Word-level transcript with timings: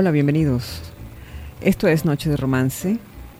Hola, 0.00 0.12
bienvenidos. 0.12 0.80
Esto 1.60 1.86
es 1.86 2.06
Noche 2.06 2.30
de 2.30 2.38
Romance 2.38 2.96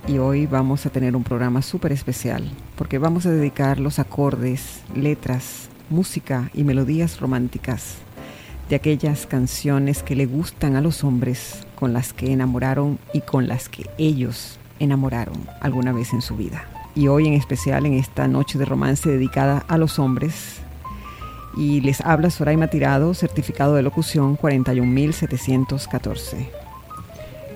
y 0.06 0.18
hoy 0.18 0.44
vamos 0.44 0.84
a 0.84 0.90
tener 0.90 1.16
un 1.16 1.24
programa 1.24 1.62
súper 1.62 1.90
especial 1.90 2.44
porque 2.76 2.98
vamos 2.98 3.24
a 3.24 3.30
dedicar 3.30 3.80
los 3.80 3.98
acordes, 3.98 4.82
letras, 4.94 5.70
música 5.88 6.50
y 6.52 6.64
melodías 6.64 7.18
románticas 7.18 7.94
de 8.68 8.76
aquellas 8.76 9.24
canciones 9.24 10.02
que 10.02 10.14
le 10.14 10.26
gustan 10.26 10.76
a 10.76 10.82
los 10.82 11.02
hombres 11.02 11.66
con 11.76 11.94
las 11.94 12.12
que 12.12 12.30
enamoraron 12.30 12.98
y 13.14 13.22
con 13.22 13.48
las 13.48 13.70
que 13.70 13.88
ellos 13.96 14.58
enamoraron 14.80 15.38
alguna 15.62 15.92
vez 15.92 16.12
en 16.12 16.20
su 16.20 16.36
vida. 16.36 16.66
Y 16.94 17.08
hoy 17.08 17.26
en 17.26 17.32
especial 17.32 17.86
en 17.86 17.94
esta 17.94 18.28
noche 18.28 18.58
de 18.58 18.66
romance 18.66 19.08
dedicada 19.08 19.64
a 19.66 19.78
los 19.78 19.98
hombres 19.98 20.60
y 21.56 21.80
les 21.80 22.00
habla 22.00 22.30
Soraima 22.30 22.68
Tirado, 22.68 23.14
certificado 23.14 23.74
de 23.74 23.82
locución 23.82 24.36
41714. 24.36 26.60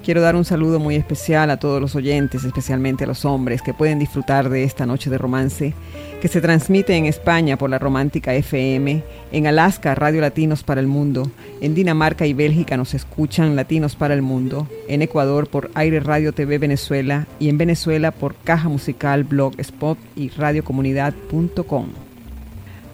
Quiero 0.05 0.21
dar 0.21 0.37
un 0.37 0.45
saludo 0.45 0.81
muy 0.81 0.97
especial 0.97 1.51
a 1.51 1.57
todos 1.57 1.81
los 1.81 1.97
oyentes, 1.97 2.45
especialmente 2.45 3.05
a 3.05 3.07
los 3.07 3.25
hombres 3.25 3.63
que 3.63 3.73
pueden 3.73 3.99
disfrutar 3.99 4.51
de 4.51 4.63
esta 4.63 4.85
noche 4.85 5.09
de 5.09 5.17
romance 5.17 5.73
que 6.21 6.29
se 6.29 6.43
transmite 6.43 6.95
en 6.95 7.07
España 7.07 7.57
por 7.57 7.71
la 7.71 7.79
Romántica 7.79 8.35
FM, 8.35 9.03
en 9.33 9.47
Alaska 9.47 9.95
Radio 9.95 10.21
Latinos 10.21 10.63
para 10.63 10.83
el 10.83 10.87
Mundo, 10.87 11.31
en 11.63 11.75
Dinamarca 11.75 12.27
y 12.27 12.35
Bélgica 12.35 12.77
nos 12.77 12.93
escuchan 12.93 13.57
Latinos 13.57 13.97
para 13.97 14.13
el 14.13 14.21
Mundo, 14.21 14.69
en 14.89 15.01
Ecuador 15.01 15.49
por 15.49 15.71
Aire 15.75 16.01
Radio 16.01 16.35
TV 16.35 16.59
Venezuela 16.59 17.27
y 17.39 17.49
en 17.49 17.57
Venezuela 17.57 18.11
por 18.11 18.35
Caja 18.37 18.69
Musical 18.69 19.25
Blog 19.25 19.55
Spot 19.59 19.97
y 20.17 20.29
radiocomunidad.com. 20.29 22.04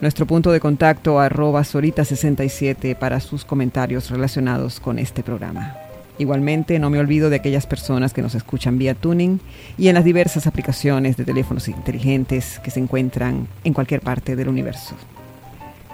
Nuestro 0.01 0.27
punto 0.27 0.51
de 0.51 0.61
contacto 0.61 1.21
arroba 1.21 1.61
Sorita67 1.61 2.97
para 2.97 3.21
sus 3.21 3.45
comentarios 3.45 4.09
relacionados 4.09 4.81
con 4.81 4.99
este 4.99 5.23
programa. 5.23 5.77
Igualmente, 6.17 6.79
no 6.79 6.89
me 6.89 6.99
olvido 6.99 7.29
de 7.29 7.37
aquellas 7.37 7.67
personas 7.67 8.15
que 8.15 8.23
nos 8.23 8.35
escuchan 8.35 8.79
vía 8.79 8.95
tuning 8.95 9.41
y 9.77 9.89
en 9.89 9.95
las 9.95 10.05
diversas 10.05 10.47
aplicaciones 10.47 11.19
de 11.19 11.27
teléfonos 11.27 11.69
inteligentes 11.69 12.61
que 12.61 12.71
se 12.71 12.81
encuentran 12.81 13.47
en 13.63 13.75
cualquier 13.75 14.01
parte 14.01 14.37
del 14.37 14.49
universo. 14.49 14.95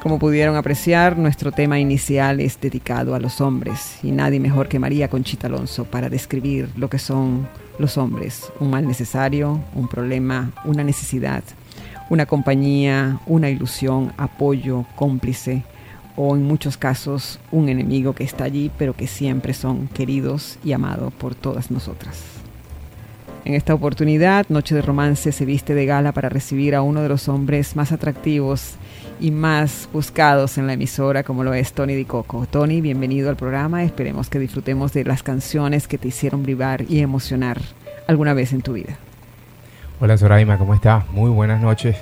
Como 0.01 0.21
pudieron 0.21 0.55
apreciar, 0.55 1.19
nuestro 1.19 1.51
tema 1.51 1.81
inicial 1.81 2.39
es 2.39 2.61
dedicado 2.61 3.17
a 3.17 3.19
los 3.19 3.41
hombres 3.41 3.99
y 4.05 4.13
nadie 4.13 4.39
mejor 4.39 4.69
que 4.69 4.79
María 4.79 5.09
Conchita 5.09 5.49
Alonso 5.49 5.85
para 5.85 6.09
describir 6.09 6.69
lo 6.77 6.89
que 6.89 7.01
son 7.01 7.49
los 7.81 7.99
hombres, 7.99 8.53
un 8.61 8.71
mal 8.71 8.87
necesario, 8.87 9.61
un 9.75 9.89
problema, 9.89 10.53
una 10.65 10.85
necesidad 10.85 11.43
una 12.09 12.27
compañía, 12.27 13.21
una 13.27 13.51
ilusión, 13.51 14.13
apoyo, 14.17 14.85
cómplice, 14.95 15.65
o 16.17 16.35
en 16.35 16.45
muchos 16.45 16.77
casos 16.77 17.39
un 17.53 17.69
enemigo 17.69 18.15
que 18.15 18.25
está 18.25 18.45
allí, 18.45 18.71
pero 18.79 18.95
que 18.95 19.07
siempre 19.07 19.53
son 19.53 19.89
queridos 19.89 20.59
y 20.65 20.73
amados 20.73 21.13
por 21.13 21.35
todas 21.35 21.71
nosotras. 21.71 22.23
En 23.45 23.55
esta 23.55 23.75
oportunidad, 23.75 24.47
Noche 24.49 24.75
de 24.75 24.83
Romance 24.83 25.31
se 25.31 25.45
viste 25.45 25.75
de 25.75 25.87
gala 25.87 26.11
para 26.11 26.29
recibir 26.29 26.75
a 26.75 26.83
uno 26.83 27.03
de 27.03 27.09
los 27.09 27.29
hombres 27.29 27.77
más 27.77 27.93
atractivos 27.93 28.75
y 29.21 29.31
más 29.31 29.89
buscados 29.93 30.59
en 30.59 30.67
la 30.67 30.73
emisora, 30.73 31.23
como 31.23 31.45
lo 31.45 31.55
es 31.55 31.73
Tony 31.73 31.95
Di 31.95 32.07
Coco. 32.07 32.47
Tony, 32.47 32.81
bienvenido 32.81 33.31
al 33.31 33.37
programa. 33.37 33.85
Esperemos 33.85 34.29
que 34.29 34.41
disfrutemos 34.41 34.93
de 34.93 35.05
las 35.05 35.23
canciones 35.23 35.87
que 35.87 35.97
te 35.97 36.09
hicieron 36.09 36.43
vibrar 36.43 36.87
y 36.89 36.99
emocionar 36.99 37.61
alguna 38.09 38.35
vez 38.35 38.53
en 38.53 38.63
tu 38.63 38.73
vida. 38.73 38.99
Hola 39.99 40.19
Zoraima, 40.19 40.59
¿cómo 40.59 40.75
estás? 40.75 41.09
Muy 41.11 41.31
buenas 41.31 41.59
noches. 41.59 41.97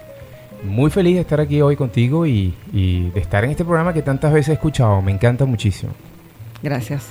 Muy 0.65 0.91
feliz 0.91 1.15
de 1.15 1.21
estar 1.21 1.41
aquí 1.41 1.63
hoy 1.63 1.77
contigo 1.77 2.27
y, 2.27 2.53
de 2.73 3.21
estar 3.21 3.45
en 3.45 3.53
este 3.53 3.65
programa 3.65 3.95
que 3.95 4.03
tantas 4.03 4.33
veces 4.33 4.49
he 4.49 4.53
escuchado. 4.55 5.01
Me 5.01 5.13
encanta 5.13 5.45
muchísimo. 5.45 5.93
Gracias. 6.61 7.07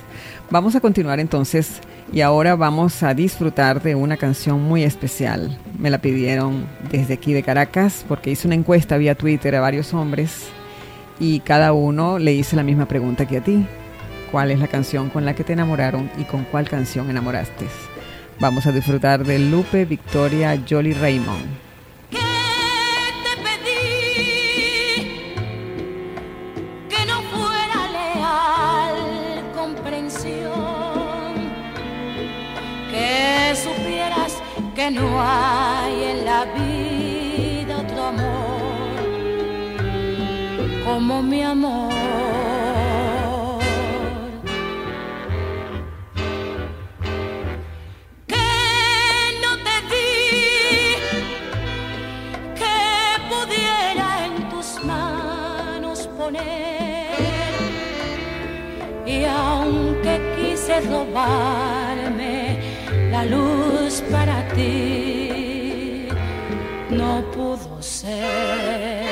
Vamos 0.49 0.75
a 0.75 0.81
continuar 0.81 1.21
entonces 1.21 1.79
y 2.11 2.19
ahora 2.19 2.57
vamos 2.57 3.01
a 3.01 3.13
disfrutar 3.13 3.81
de 3.81 3.95
una 3.95 4.17
canción 4.17 4.61
muy 4.61 4.83
especial. 4.83 5.57
Me 5.79 5.89
la 5.89 5.99
pidieron 5.99 6.65
desde 6.91 7.13
aquí 7.13 7.31
de 7.31 7.43
Caracas 7.43 8.03
porque 8.05 8.31
hice 8.31 8.47
una 8.47 8.55
encuesta 8.55 8.97
vía 8.97 9.15
Twitter 9.15 9.55
a 9.55 9.61
varios 9.61 9.93
hombres 9.93 10.49
y 11.17 11.39
cada 11.39 11.71
uno 11.71 12.19
le 12.19 12.33
hice 12.33 12.57
la 12.57 12.63
misma 12.63 12.89
pregunta 12.89 13.25
que 13.25 13.37
a 13.37 13.41
ti. 13.41 13.65
¿Cuál 14.33 14.51
es 14.51 14.59
la 14.59 14.67
canción 14.67 15.09
con 15.09 15.23
la 15.23 15.33
que 15.33 15.45
te 15.45 15.53
enamoraron 15.53 16.11
y 16.17 16.25
con 16.25 16.43
cuál 16.43 16.67
canción 16.67 17.09
enamoraste? 17.09 17.67
Vamos 18.43 18.67
a 18.67 18.73
disfrutar 18.73 19.23
de 19.23 19.39
Lupe 19.39 19.85
Victoria 19.85 20.61
Jolly 20.69 20.91
Raymond. 20.91 21.47
que 34.75 34.91
no 34.91 35.21
hay 35.21 36.03
en 36.03 36.25
la 36.25 36.43
vida 36.43 37.77
otro 37.77 38.03
amor 38.07 38.59
como 40.83 41.23
mi 41.23 41.43
amor. 41.43 42.52
Y 59.05 59.25
aunque 59.25 60.19
quise 60.37 60.79
robarme 60.81 62.57
la 63.11 63.25
luz 63.25 64.01
para 64.11 64.47
ti 64.49 66.07
no 66.89 67.23
pudo 67.31 67.81
ser. 67.81 69.03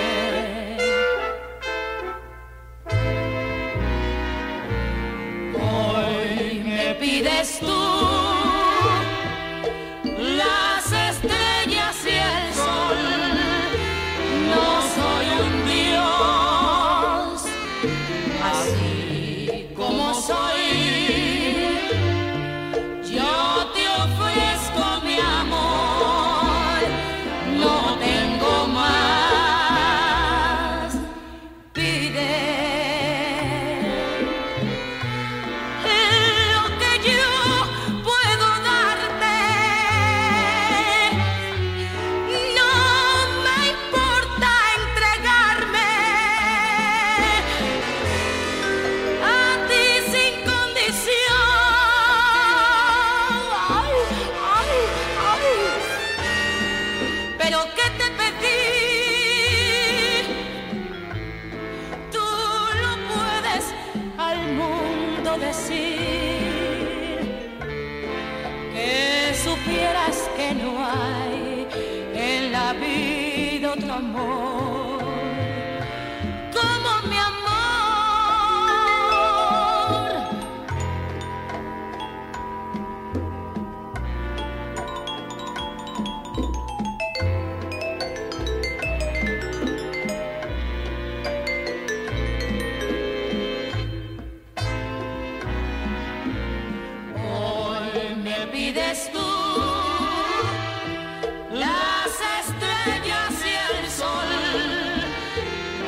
Hoy 5.56 6.64
me 6.66 6.96
pides 6.96 7.60
tú. 7.60 7.91
tú. 99.12 99.20
Las 101.54 102.12
estrellas 102.40 103.34
y 103.46 103.78
el 103.78 103.90
sol. 103.90 104.30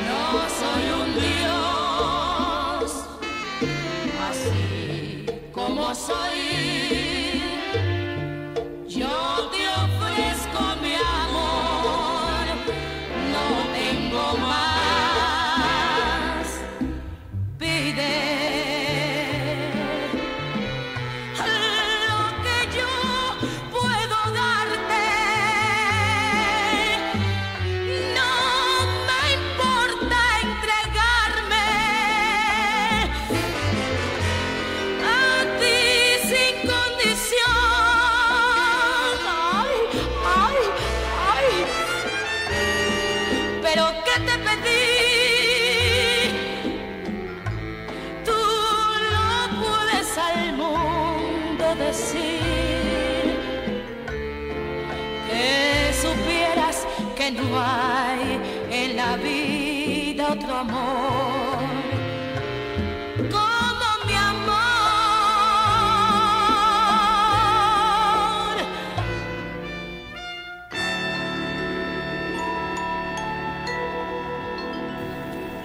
No 0.08 0.22
soy 0.60 0.84
un 1.00 1.08
Dios. 1.20 2.88
Así 4.30 5.26
como 5.52 5.94
soy. 5.94 6.53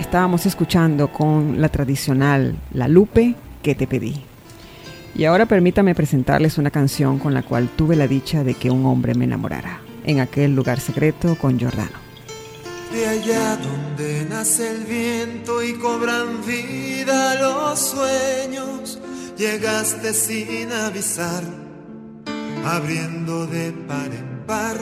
Estábamos 0.09 0.47
escuchando 0.47 1.11
con 1.11 1.61
la 1.61 1.69
tradicional 1.69 2.55
La 2.73 2.87
Lupe 2.87 3.35
que 3.61 3.75
te 3.75 3.85
pedí. 3.85 4.19
Y 5.13 5.25
ahora 5.25 5.45
permítame 5.45 5.93
presentarles 5.93 6.57
una 6.57 6.71
canción 6.71 7.19
con 7.19 7.35
la 7.35 7.43
cual 7.43 7.69
tuve 7.75 7.95
la 7.95 8.07
dicha 8.07 8.43
de 8.43 8.55
que 8.55 8.71
un 8.71 8.87
hombre 8.87 9.13
me 9.13 9.25
enamorara, 9.25 9.81
en 10.03 10.19
aquel 10.19 10.55
lugar 10.55 10.79
secreto 10.79 11.35
con 11.35 11.59
Giordano. 11.59 11.91
de 12.91 13.07
allá 13.07 13.55
donde 13.57 14.25
nace 14.27 14.71
el 14.71 14.83
viento 14.85 15.61
y 15.61 15.73
cobran 15.73 16.43
vida 16.43 17.35
los 17.35 17.79
sueños, 17.79 18.99
llegaste 19.37 20.15
sin 20.15 20.71
avisar, 20.71 21.43
abriendo 22.65 23.45
de 23.45 23.73
par 23.87 24.09
en 24.11 24.43
par 24.47 24.77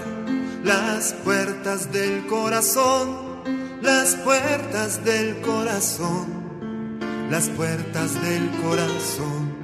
las 0.63 1.11
puertas 1.25 1.91
del 1.91 2.25
corazón, 2.27 3.26
las 3.81 4.15
puertas 4.15 5.03
del 5.03 5.39
corazón, 5.41 6.97
las 7.29 7.49
puertas 7.49 8.13
del 8.21 8.49
corazón. 8.63 9.57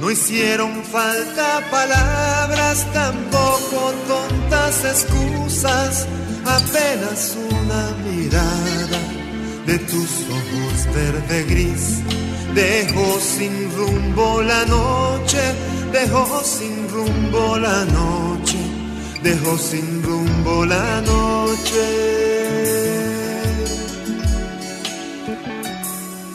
No 0.00 0.10
hicieron 0.10 0.82
falta 0.82 1.60
palabras, 1.70 2.86
tampoco 2.92 3.92
tontas 4.08 4.84
excusas, 4.84 6.08
apenas 6.44 7.36
una 7.50 7.90
mirada 8.10 8.98
de 9.66 9.78
tus 9.78 10.10
ojos 10.28 10.94
verde 10.94 11.44
gris. 11.44 12.00
Dejó 12.52 13.20
sin 13.20 13.70
rumbo 13.76 14.42
la 14.42 14.66
noche, 14.66 15.40
dejó 15.92 16.42
sin 16.44 16.88
rumbo 16.90 17.58
la 17.58 17.84
noche, 17.84 18.58
dejó 19.22 19.56
sin 19.56 20.02
rumbo 20.02 20.66
la 20.66 21.00
noche. 21.00 21.84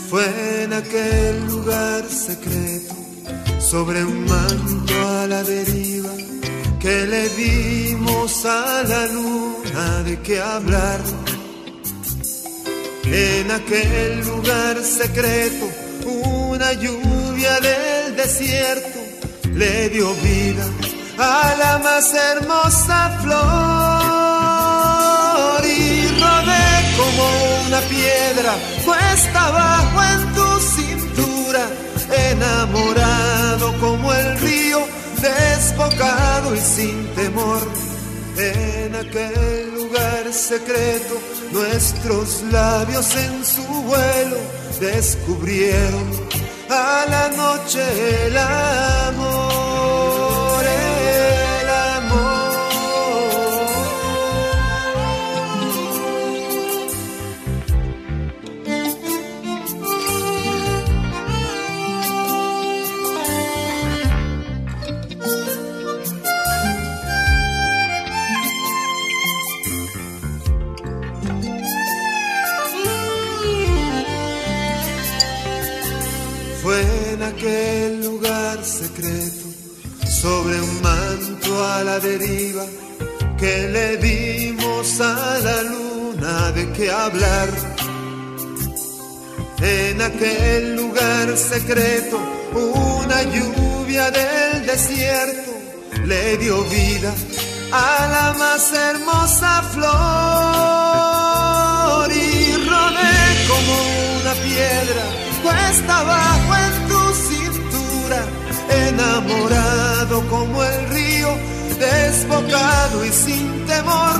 Fue 0.09 0.63
en 0.63 0.73
aquel 0.73 1.45
lugar 1.47 2.05
secreto 2.05 2.95
sobre 3.59 4.05
un 4.05 4.25
manto 4.25 4.93
a 5.07 5.27
la 5.27 5.43
deriva 5.43 6.11
que 6.79 7.05
le 7.05 7.29
dimos 7.29 8.45
a 8.45 8.83
la 8.83 9.05
luna 9.07 10.03
de 10.03 10.19
qué 10.21 10.39
hablar. 10.39 11.01
En 13.03 13.51
aquel 13.51 14.19
lugar 14.21 14.81
secreto, 14.83 15.65
una 16.05 16.73
lluvia 16.73 17.59
del 17.59 18.15
desierto 18.15 18.99
le 19.53 19.89
dio 19.89 20.13
vida 20.15 20.65
a 21.17 21.55
la 21.57 21.79
más 21.79 22.13
hermosa 22.13 23.17
flor 23.21 23.37
y 25.65 26.07
rodé 26.19 26.69
como 26.97 27.23
una 27.67 27.79
piedra 27.81 28.53
puesta 28.85 29.47
abajo 29.47 30.03
en 30.03 30.33
tu 30.33 30.59
cintura 30.59 31.63
enamorado 32.31 33.73
como 33.79 34.13
el 34.13 34.39
río, 34.39 34.79
desbocado 35.21 36.55
y 36.55 36.59
sin 36.59 37.07
temor. 37.15 37.67
En 38.37 38.95
aquel 38.95 39.73
lugar 39.73 40.31
secreto, 40.31 41.19
nuestros 41.51 42.43
labios 42.51 43.15
en 43.15 43.43
su 43.43 43.63
vuelo 43.63 44.37
descubrieron 44.79 46.11
a 46.69 47.05
la 47.09 47.29
noche 47.29 48.27
el 48.27 48.37
amor, 48.37 49.46
secreto, 91.47 92.19
una 92.53 93.23
lluvia 93.23 94.11
del 94.11 94.65
desierto 94.65 95.51
le 96.05 96.37
dio 96.37 96.61
vida 96.65 97.13
a 97.71 98.07
la 98.11 98.33
más 98.37 98.73
hermosa 98.73 99.63
flor 99.73 99.87
y 102.11 102.53
rodé 102.69 103.45
como 103.47 103.73
una 104.19 104.33
piedra 104.43 105.03
cuesta 105.41 105.99
abajo 105.99 106.55
en 106.65 106.73
tu 106.89 107.01
cintura, 107.29 108.19
enamorado 108.89 110.15
como 110.29 110.63
el 110.63 110.89
río, 110.89 111.29
desbocado 111.79 113.05
y 113.05 113.11
sin 113.11 113.65
temor, 113.65 114.19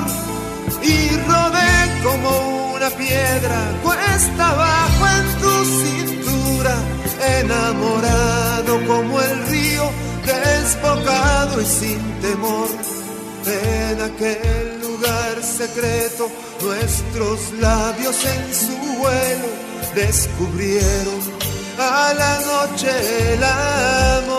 y 0.82 1.10
rodé 1.28 2.02
como 2.04 2.30
una 2.76 2.90
piedra 2.92 3.60
cuesta 3.84 4.50
abajo 4.50 5.08
en 5.08 5.17
enamorado 7.40 8.74
como 8.86 9.22
el 9.22 9.48
río, 9.48 9.90
desbocado 10.26 11.62
y 11.62 11.66
sin 11.66 12.00
temor. 12.22 12.70
En 13.46 14.02
aquel 14.02 14.82
lugar 14.82 15.44
secreto, 15.44 16.30
nuestros 16.62 17.52
labios 17.60 18.18
en 18.26 18.54
su 18.54 18.76
vuelo 19.00 19.48
descubrieron 19.96 21.22
a 21.80 22.14
la 22.14 22.40
noche 22.42 22.90
el 23.34 23.44
amor, 23.44 24.37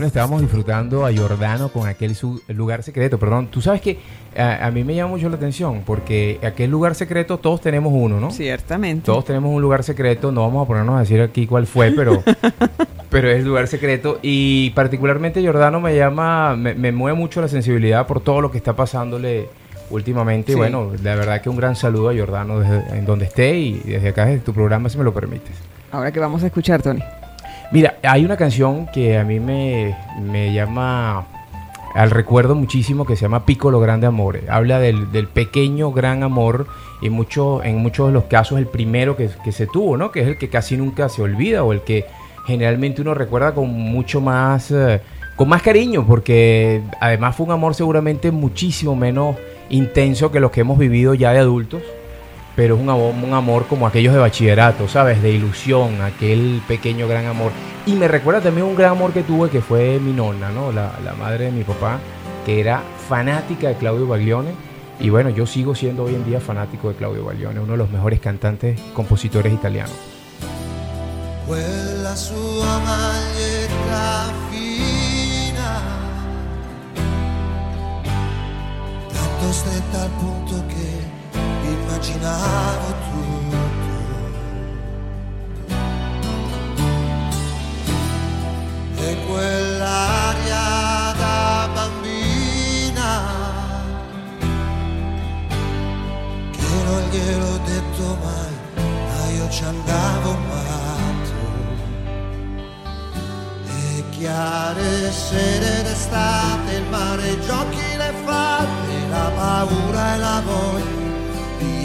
Bueno, 0.00 0.08
estábamos 0.08 0.40
disfrutando 0.40 1.04
a 1.04 1.14
Jordano 1.14 1.68
con 1.68 1.86
aquel 1.86 2.14
su- 2.14 2.40
lugar 2.48 2.82
secreto, 2.82 3.18
perdón. 3.18 3.48
Tú 3.48 3.60
sabes 3.60 3.82
que 3.82 3.98
a, 4.34 4.64
a 4.66 4.70
mí 4.70 4.82
me 4.82 4.94
llama 4.94 5.10
mucho 5.10 5.28
la 5.28 5.36
atención 5.36 5.82
porque 5.84 6.40
aquel 6.42 6.70
lugar 6.70 6.94
secreto 6.94 7.36
todos 7.36 7.60
tenemos 7.60 7.92
uno, 7.94 8.18
¿no? 8.18 8.30
Ciertamente. 8.30 9.04
Todos 9.04 9.26
tenemos 9.26 9.54
un 9.54 9.60
lugar 9.60 9.82
secreto, 9.84 10.32
no 10.32 10.40
vamos 10.40 10.64
a 10.64 10.66
ponernos 10.66 10.96
a 10.96 11.00
decir 11.00 11.20
aquí 11.20 11.46
cuál 11.46 11.66
fue, 11.66 11.90
pero, 11.92 12.22
pero 13.10 13.28
es 13.28 13.44
lugar 13.44 13.66
secreto. 13.66 14.18
Y 14.22 14.70
particularmente 14.70 15.44
Jordano 15.44 15.80
me 15.82 15.94
llama, 15.94 16.56
me, 16.56 16.74
me 16.74 16.92
mueve 16.92 17.18
mucho 17.18 17.42
la 17.42 17.48
sensibilidad 17.48 18.06
por 18.06 18.22
todo 18.22 18.40
lo 18.40 18.50
que 18.50 18.56
está 18.56 18.74
pasándole 18.74 19.50
últimamente. 19.90 20.52
Y 20.52 20.54
Sí. 20.54 20.58
bueno, 20.58 20.92
la 21.02 21.14
verdad 21.14 21.42
que 21.42 21.50
un 21.50 21.56
gran 21.58 21.76
saludo 21.76 22.08
a 22.08 22.14
Jordano 22.16 22.60
desde 22.60 22.96
en 22.96 23.04
donde 23.04 23.26
esté 23.26 23.58
y 23.58 23.72
desde 23.80 24.08
acá, 24.08 24.24
desde 24.24 24.40
tu 24.40 24.54
programa, 24.54 24.88
si 24.88 24.96
me 24.96 25.04
lo 25.04 25.12
permites. 25.12 25.52
Ahora 25.92 26.10
que 26.10 26.20
vamos 26.20 26.42
a 26.42 26.46
escuchar, 26.46 26.80
Tony. 26.80 27.00
Mira, 27.72 27.98
hay 28.02 28.24
una 28.24 28.36
canción 28.36 28.88
que 28.92 29.16
a 29.16 29.22
mí 29.22 29.38
me, 29.38 29.96
me 30.20 30.52
llama 30.52 31.24
al 31.94 32.10
recuerdo 32.10 32.56
muchísimo 32.56 33.04
que 33.04 33.14
se 33.14 33.22
llama 33.22 33.46
Piccolo 33.46 33.78
Grande 33.78 34.08
Amore. 34.08 34.42
Habla 34.48 34.80
del, 34.80 35.12
del 35.12 35.28
pequeño 35.28 35.92
gran 35.92 36.24
amor 36.24 36.66
y 37.00 37.10
mucho, 37.10 37.62
en 37.62 37.76
muchos 37.76 38.08
de 38.08 38.12
los 38.12 38.24
casos 38.24 38.58
el 38.58 38.66
primero 38.66 39.16
que, 39.16 39.30
que 39.44 39.52
se 39.52 39.68
tuvo, 39.68 39.96
¿no? 39.96 40.10
Que 40.10 40.22
es 40.22 40.26
el 40.26 40.36
que 40.36 40.48
casi 40.48 40.76
nunca 40.76 41.08
se 41.08 41.22
olvida 41.22 41.62
o 41.62 41.72
el 41.72 41.82
que 41.82 42.06
generalmente 42.44 43.02
uno 43.02 43.14
recuerda 43.14 43.54
con 43.54 43.70
mucho 43.70 44.20
más, 44.20 44.72
eh, 44.72 45.00
con 45.36 45.48
más 45.48 45.62
cariño, 45.62 46.04
porque 46.04 46.82
además 47.00 47.36
fue 47.36 47.46
un 47.46 47.52
amor 47.52 47.76
seguramente 47.76 48.32
muchísimo 48.32 48.96
menos 48.96 49.36
intenso 49.68 50.32
que 50.32 50.40
los 50.40 50.50
que 50.50 50.62
hemos 50.62 50.76
vivido 50.76 51.14
ya 51.14 51.32
de 51.32 51.38
adultos 51.38 51.82
pero 52.56 52.74
es 52.74 52.80
un 52.80 52.90
amor, 52.90 53.14
un 53.22 53.34
amor 53.34 53.66
como 53.66 53.86
aquellos 53.86 54.12
de 54.12 54.20
bachillerato, 54.20 54.88
¿sabes? 54.88 55.22
De 55.22 55.30
ilusión, 55.30 56.00
aquel 56.02 56.62
pequeño 56.66 57.08
gran 57.08 57.26
amor. 57.26 57.52
Y 57.86 57.94
me 57.94 58.08
recuerda 58.08 58.40
también 58.40 58.66
un 58.66 58.76
gran 58.76 58.92
amor 58.92 59.12
que 59.12 59.22
tuve 59.22 59.48
que 59.50 59.60
fue 59.60 59.98
mi 59.98 60.12
nonna, 60.12 60.50
¿no? 60.50 60.72
La, 60.72 60.92
la 61.04 61.14
madre 61.14 61.46
de 61.46 61.52
mi 61.52 61.64
papá, 61.64 61.98
que 62.44 62.60
era 62.60 62.82
fanática 63.08 63.68
de 63.68 63.74
Claudio 63.74 64.06
Baglione. 64.06 64.50
Y 64.98 65.08
bueno, 65.08 65.30
yo 65.30 65.46
sigo 65.46 65.74
siendo 65.74 66.04
hoy 66.04 66.14
en 66.14 66.24
día 66.24 66.40
fanático 66.40 66.90
de 66.90 66.94
Claudio 66.94 67.24
Baglione, 67.24 67.60
uno 67.60 67.72
de 67.72 67.78
los 67.78 67.90
mejores 67.90 68.20
cantantes, 68.20 68.78
compositores 68.92 69.52
italianos. 69.52 69.96
fina, 74.50 75.80
tanto 79.12 79.52
stretta 79.52 80.02
al 80.02 80.10
punto 80.10 80.66
che 80.66 80.89
immaginavo 81.90 82.94
tutto. 83.10 83.58
E 88.96 89.16
quell'aria 89.26 91.14
da 91.18 91.68
bambina 91.74 93.20
che 96.52 96.84
non 96.84 97.02
gliel'ho 97.10 97.58
detto 97.64 98.18
mai, 98.22 98.54
ma 98.76 99.30
io 99.36 99.50
ci 99.50 99.64
andavo 99.64 100.36
matto. 100.48 101.38
E 103.66 104.04
chiare 104.10 105.10
sere 105.10 105.82
d'estate, 105.82 106.74
il 106.76 106.84
mare, 106.88 107.40
giochi, 107.40 107.96
le 107.96 108.12
fate, 108.24 109.08
la 109.10 109.30
paura 109.34 110.14
e 110.14 110.18
la 110.18 110.42
voglia 110.44 111.09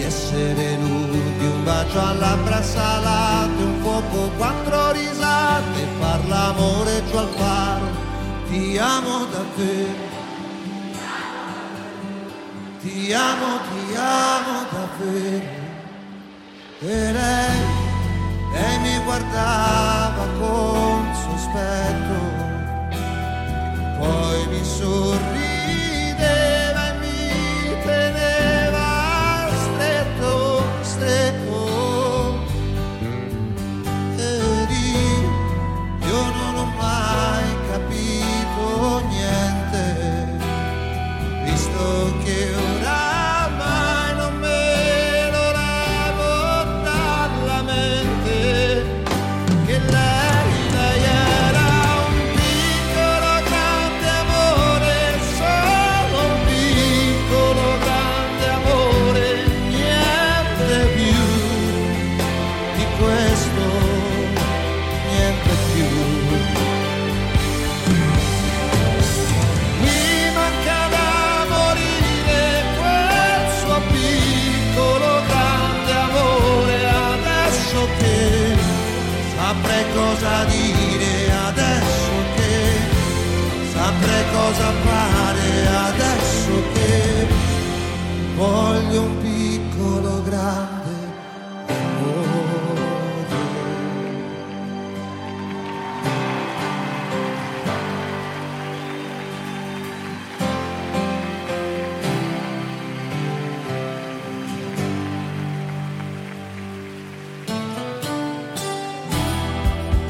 essere 0.05 0.77
nudi, 0.77 1.19
un 1.45 1.63
bacio 1.63 1.99
a 1.99 2.13
labbra 2.13 2.61
salate, 2.61 3.61
un 3.61 3.79
fuoco, 3.81 4.29
quattro 4.37 4.91
risate, 4.91 5.87
far 5.99 6.27
l'amore 6.27 7.03
giù 7.09 7.17
al 7.17 7.29
far, 7.35 7.81
ti 8.47 8.77
amo 8.77 9.25
davvero. 9.25 10.13
Ti 12.81 13.13
amo, 13.13 13.59
ti 13.69 13.95
amo 13.95 14.65
davvero. 14.71 15.63
E 16.81 17.11
lei, 17.11 17.59
lei 18.53 18.79
mi 18.79 19.03
guardava 19.03 20.25
con 20.37 21.11
sospetto, 21.25 22.17
poi 23.97 24.47
mi 24.49 24.63
sorrideva 24.63 26.54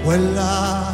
quella 0.05 0.84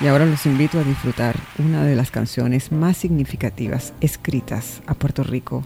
Y 0.00 0.06
ahora 0.06 0.26
los 0.26 0.46
invito 0.46 0.78
a 0.78 0.84
disfrutar 0.84 1.34
una 1.58 1.84
de 1.84 1.96
las 1.96 2.12
canciones 2.12 2.70
más 2.70 2.96
significativas 2.96 3.92
escritas 4.00 4.80
a 4.86 4.94
Puerto 4.94 5.24
Rico 5.24 5.64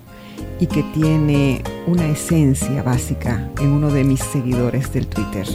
y 0.58 0.66
que 0.68 0.82
tiene 0.94 1.62
una 1.86 2.06
esencia 2.06 2.82
básica 2.82 3.50
en 3.60 3.68
uno 3.68 3.90
de 3.90 4.04
mis 4.04 4.20
seguidores 4.20 4.90
del 4.90 5.06
Twitter. 5.06 5.46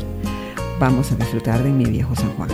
Vamos 0.80 1.12
a 1.12 1.16
disfrutar 1.16 1.64
de 1.64 1.72
mi 1.72 1.86
viejo 1.86 2.16
San 2.16 2.30
Juan. 2.34 2.50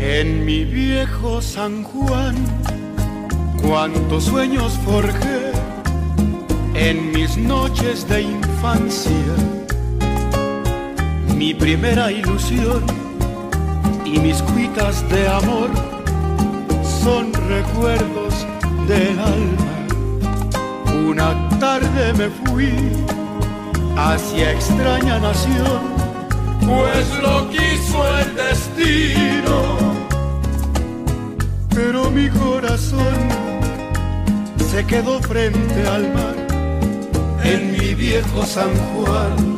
En 0.00 0.46
mi 0.46 0.64
viejo 0.64 1.42
San 1.42 1.82
Juan, 1.82 2.34
cuántos 3.60 4.24
sueños 4.24 4.78
forjé 4.78 5.52
en 6.74 7.12
mis 7.12 7.36
noches 7.36 8.08
de 8.08 8.22
infancia, 8.22 9.12
mi 11.36 11.52
primera 11.52 12.10
ilusión 12.10 13.01
y 14.12 14.18
mis 14.18 14.42
cuitas 14.42 15.08
de 15.08 15.26
amor 15.26 15.70
son 17.02 17.32
recuerdos 17.32 18.46
del 18.86 19.18
alma. 19.18 19.72
Una 21.08 21.48
tarde 21.58 22.12
me 22.14 22.28
fui 22.28 22.72
hacia 23.96 24.52
extraña 24.52 25.18
nación, 25.18 25.80
pues 26.60 27.06
lo 27.22 27.48
quiso 27.48 28.18
el 28.18 28.34
destino. 28.36 29.56
Pero 31.74 32.10
mi 32.10 32.28
corazón 32.28 33.16
se 34.70 34.84
quedó 34.84 35.20
frente 35.20 35.86
al 35.86 36.12
mar 36.12 36.36
en 37.44 37.72
mi 37.72 37.94
viejo 37.94 38.44
San 38.44 38.72
Juan. 38.94 39.51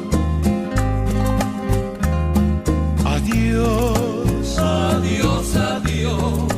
Adiós, 4.94 5.56
Adiós, 5.56 6.48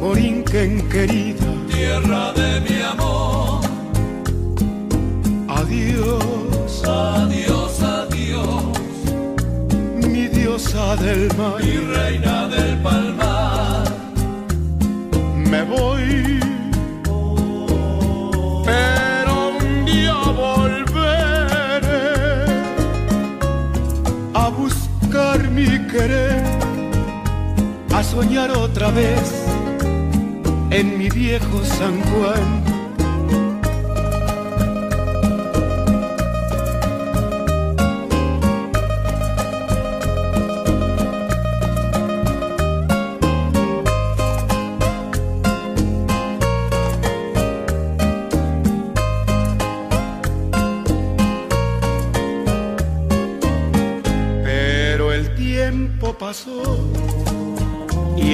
Borinquen 0.00 0.88
querida. 0.88 1.46
tierra 1.70 2.32
de 2.32 2.60
mi 2.66 2.82
amor. 2.82 3.60
Adiós, 5.48 6.82
Adiós, 6.84 7.82
adiós, 7.82 8.64
mi 10.06 10.28
diosa 10.28 10.96
del 10.96 11.28
mar. 11.38 11.58
mi 11.62 11.76
reina 11.94 12.48
del 12.48 12.72
palmar. 12.82 13.84
Me 15.50 15.62
voy, 15.62 16.40
pero 18.66 19.32
un 19.60 19.84
día 19.86 20.14
volveré 20.42 22.06
a 24.34 24.48
buscar 24.50 25.38
mi 25.56 25.66
querer, 25.92 26.42
soñar 28.18 28.50
otra 28.50 28.90
vez 28.90 29.46
en 30.70 30.98
mi 30.98 31.08
viejo 31.08 31.64
San 31.64 32.00
Juan. 32.10 32.57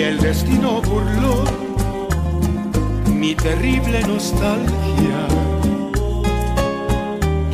El 0.09 0.19
destino 0.19 0.83
burló 0.83 1.45
mi 3.09 3.35
terrible 3.35 4.03
nostalgia. 4.03 5.21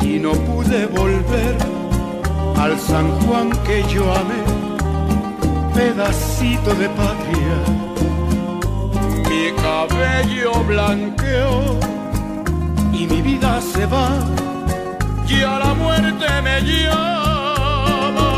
Y 0.01 0.19
no 0.19 0.33
pude 0.33 0.85
volver 0.87 1.55
al 2.57 2.77
San 2.77 3.09
Juan 3.21 3.51
que 3.65 3.83
yo 3.93 4.03
amé, 4.21 4.43
pedacito 5.73 6.73
de 6.75 6.89
patria. 6.89 7.57
Mi 9.29 9.43
cabello 9.63 10.51
blanqueó 10.67 11.79
y 12.91 13.07
mi 13.07 13.21
vida 13.21 13.61
se 13.61 13.85
va 13.85 14.09
y 15.27 15.41
a 15.41 15.59
la 15.59 15.73
muerte 15.73 16.25
me 16.43 16.61
llama. 16.61 18.31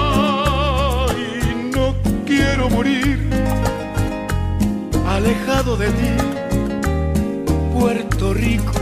Y 1.18 1.76
no 1.76 1.96
quiero 2.28 2.70
morir 2.70 3.33
alejado 5.16 5.76
de 5.78 5.88
ti, 6.00 6.12
Puerto 7.74 8.34
Rico 8.34 8.74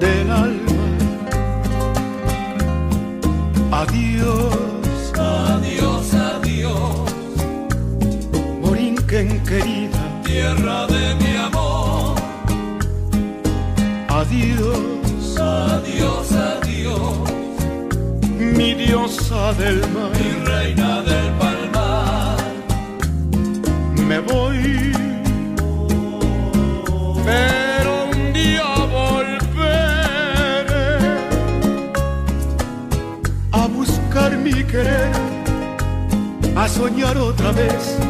del 0.00 0.30
alma. 0.30 0.84
Adiós, 3.70 5.12
Adiós, 5.16 6.14
adiós, 6.14 7.10
Borinquen 8.62 9.28
querida. 9.44 9.98
tierra 10.24 10.86
de 10.86 11.14
mi 11.20 11.36
amor. 11.36 12.14
Adiós, 14.08 15.36
Adiós, 15.38 16.32
adiós, 16.32 17.16
mi 18.38 18.74
diosa 18.74 19.52
del 19.54 19.78
mar. 19.94 20.10
mi 20.18 20.30
reina 20.50 21.02
del 21.02 21.28
palmar. 21.40 22.36
Me 24.08 24.18
voy, 24.20 24.92
pero 27.28 27.90
un 28.12 28.32
día 28.32 28.68
volveré 28.98 30.88
a 33.52 33.66
buscar 33.66 34.30
mi 34.44 34.64
querer, 34.64 35.12
a 36.56 36.68
soñar 36.68 37.16
otra 37.18 37.52
vez 37.52 38.07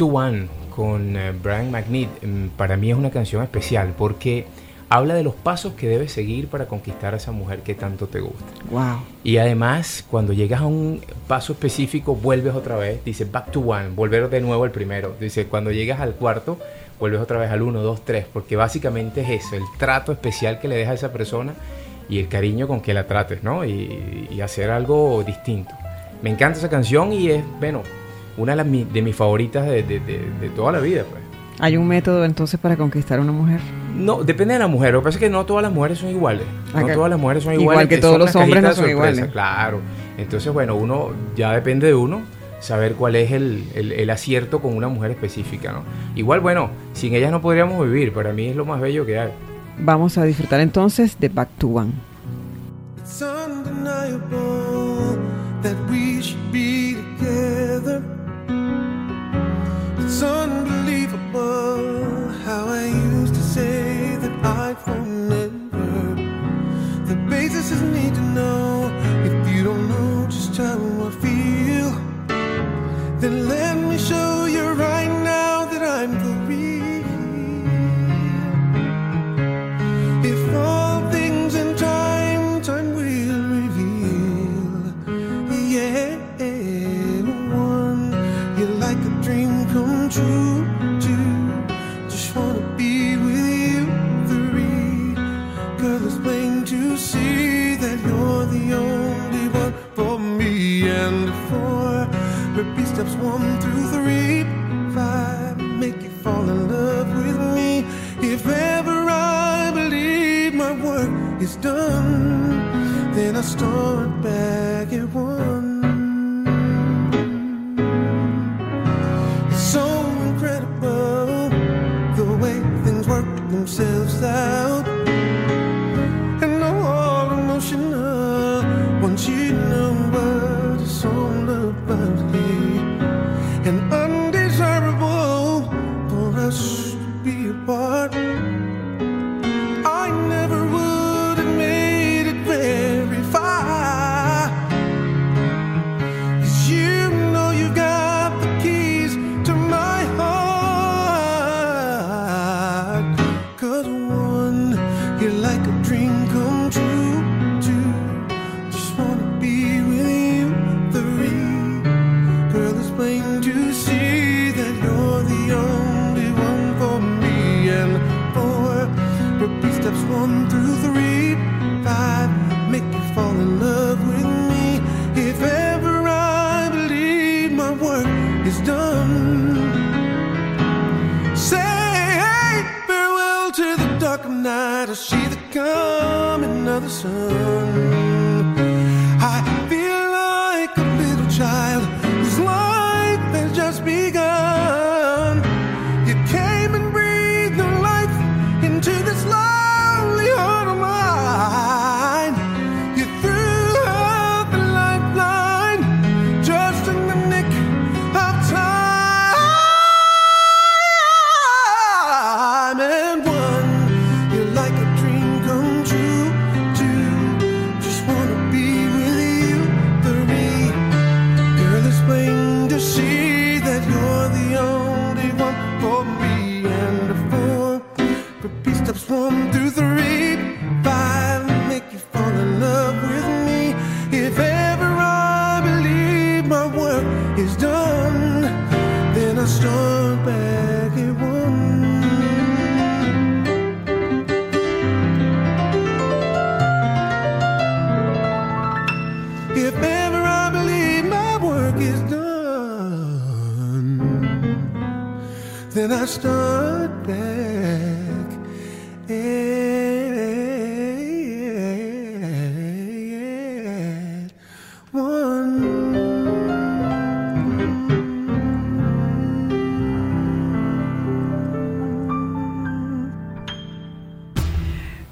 to 0.00 0.06
One 0.06 0.48
con 0.74 1.14
eh, 1.14 1.32
Brian 1.42 1.70
McNeil 1.70 2.08
mm, 2.22 2.46
para 2.56 2.78
mí 2.78 2.90
es 2.90 2.96
una 2.96 3.10
canción 3.10 3.42
especial 3.42 3.92
porque 3.98 4.46
habla 4.88 5.12
de 5.12 5.22
los 5.22 5.34
pasos 5.34 5.74
que 5.74 5.88
debes 5.88 6.10
seguir 6.10 6.48
para 6.48 6.68
conquistar 6.68 7.12
a 7.12 7.18
esa 7.18 7.32
mujer 7.32 7.60
que 7.60 7.74
tanto 7.74 8.06
te 8.06 8.20
gusta. 8.20 8.46
Wow. 8.70 9.02
Y 9.22 9.36
además, 9.36 10.02
cuando 10.10 10.32
llegas 10.32 10.62
a 10.62 10.66
un 10.66 11.02
paso 11.28 11.52
específico, 11.52 12.16
vuelves 12.16 12.54
otra 12.54 12.76
vez. 12.76 13.04
Dice 13.04 13.26
back 13.26 13.50
to 13.50 13.60
one, 13.60 13.90
volver 13.90 14.30
de 14.30 14.40
nuevo 14.40 14.64
al 14.64 14.70
primero. 14.70 15.14
Dice, 15.20 15.46
cuando 15.46 15.70
llegas 15.70 16.00
al 16.00 16.14
cuarto, 16.14 16.56
vuelves 16.98 17.20
otra 17.20 17.38
vez 17.38 17.50
al 17.50 17.60
uno, 17.60 17.82
dos, 17.82 18.02
tres. 18.02 18.24
Porque 18.32 18.56
básicamente 18.56 19.20
es 19.20 19.44
eso, 19.44 19.56
el 19.56 19.64
trato 19.78 20.12
especial 20.12 20.60
que 20.60 20.68
le 20.68 20.76
dejas 20.76 20.92
a 20.92 20.94
esa 20.94 21.12
persona 21.12 21.52
y 22.08 22.20
el 22.20 22.28
cariño 22.28 22.66
con 22.66 22.80
que 22.80 22.94
la 22.94 23.06
trates, 23.06 23.42
¿no? 23.42 23.66
Y, 23.66 24.28
y 24.30 24.40
hacer 24.40 24.70
algo 24.70 25.22
distinto. 25.24 25.74
Me 26.22 26.30
encanta 26.30 26.58
esa 26.58 26.70
canción 26.70 27.12
y 27.12 27.30
es, 27.30 27.44
bueno, 27.60 27.82
una 28.36 28.52
de, 28.52 28.56
las 28.56 28.92
de 28.92 29.02
mis 29.02 29.14
favoritas 29.16 29.66
de, 29.66 29.82
de- 29.82 30.00
de- 30.00 30.30
de 30.40 30.48
toda 30.50 30.72
la 30.72 30.80
vida, 30.80 31.04
pues. 31.10 31.22
¿Hay 31.62 31.76
un 31.76 31.86
método 31.86 32.24
entonces 32.24 32.58
para 32.58 32.76
conquistar 32.76 33.18
a 33.18 33.22
una 33.22 33.32
mujer? 33.32 33.60
No, 33.94 34.22
depende 34.24 34.54
de 34.54 34.60
la 34.60 34.66
mujer. 34.66 34.94
Lo 34.94 35.00
que 35.00 35.04
pasa 35.04 35.18
es 35.18 35.20
que 35.20 35.28
no 35.28 35.44
todas 35.44 35.62
las 35.62 35.72
mujeres 35.72 35.98
son 35.98 36.08
iguales. 36.08 36.44
No 36.74 36.86
todas 36.88 37.10
las 37.10 37.18
mujeres 37.20 37.44
son 37.44 37.52
Igual 37.52 37.74
iguales. 37.74 37.88
que 37.88 37.98
todos 37.98 38.12
son 38.14 38.20
los 38.20 38.36
hombres 38.36 38.62
no 38.62 38.68
cajitas 38.68 38.76
de 38.76 38.82
son 38.82 38.90
sorpresa, 39.00 39.10
iguales. 39.20 39.32
Claro. 39.32 39.80
Entonces, 40.16 40.52
bueno, 40.54 40.74
uno 40.76 41.10
ya 41.36 41.52
depende 41.52 41.86
de 41.88 41.94
uno 41.94 42.22
saber 42.60 42.94
cuál 42.94 43.16
es 43.16 43.30
el, 43.32 43.64
el- 43.74 43.92
el 43.92 44.08
acierto 44.10 44.60
con 44.60 44.74
una 44.74 44.88
mujer 44.88 45.10
específica, 45.10 45.72
¿no? 45.72 45.82
Igual, 46.14 46.40
bueno, 46.40 46.70
sin 46.94 47.14
ellas 47.14 47.30
no 47.30 47.42
podríamos 47.42 47.84
vivir. 47.84 48.12
Para 48.14 48.32
mí 48.32 48.46
es 48.48 48.56
lo 48.56 48.64
más 48.64 48.80
bello 48.80 49.04
que 49.04 49.18
hay. 49.18 49.30
Vamos 49.78 50.16
a 50.16 50.24
disfrutar 50.24 50.60
entonces 50.60 51.18
de 51.20 51.28
Back 51.28 51.48
to 51.58 51.68
One. 51.68 51.92
It's 52.98 53.20
undeniable 53.22 55.18
that 55.62 55.74
we 55.90 56.20
should 56.22 56.52
be 56.52 56.96
together. 57.18 58.00
It's 60.12 60.22
unbelievable 60.24 61.82
how 62.44 62.66
I 62.66 62.86
used 62.86 63.32
to 63.32 63.42
say 63.42 64.16
that 64.16 64.44
I'd 64.44 64.76
never. 65.28 66.16
The 67.06 67.14
basis 67.30 67.70
is 67.70 67.80
need 67.80 68.16
to 68.16 68.20
know 68.20 68.90
if 69.24 69.32
you 69.54 69.62
don't 69.62 69.88
know 69.88 70.26
just 70.26 70.56
how 70.56 70.80
I 71.06 71.10
feel. 71.22 71.90
Then 73.20 73.48
let 73.48 73.76
me 73.76 73.98
show 73.98 74.39
done, 111.56 113.12
then 113.12 113.36
I 113.36 113.40
start 113.42 114.22
back 114.22 114.92
at 114.92 115.08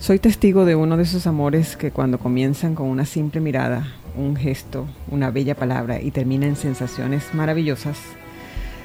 Soy 0.09 0.19
testigo 0.19 0.65
de 0.65 0.75
uno 0.75 0.97
de 0.97 1.03
esos 1.03 1.27
amores 1.27 1.77
que 1.77 1.91
cuando 1.91 2.19
comienzan 2.19 2.75
con 2.75 2.89
una 2.89 3.05
simple 3.05 3.43
mirada, 3.43 3.93
un 4.17 4.37
gesto, 4.37 4.87
una 5.11 5.31
bella 5.31 5.55
palabra 5.55 6.01
y 6.01 6.13
terminan 6.13 6.49
en 6.49 6.57
sensaciones 6.57 7.35
maravillosas, 7.35 7.99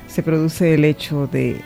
se 0.10 0.22
produce 0.22 0.74
el 0.74 0.84
hecho 0.84 1.28
de 1.28 1.62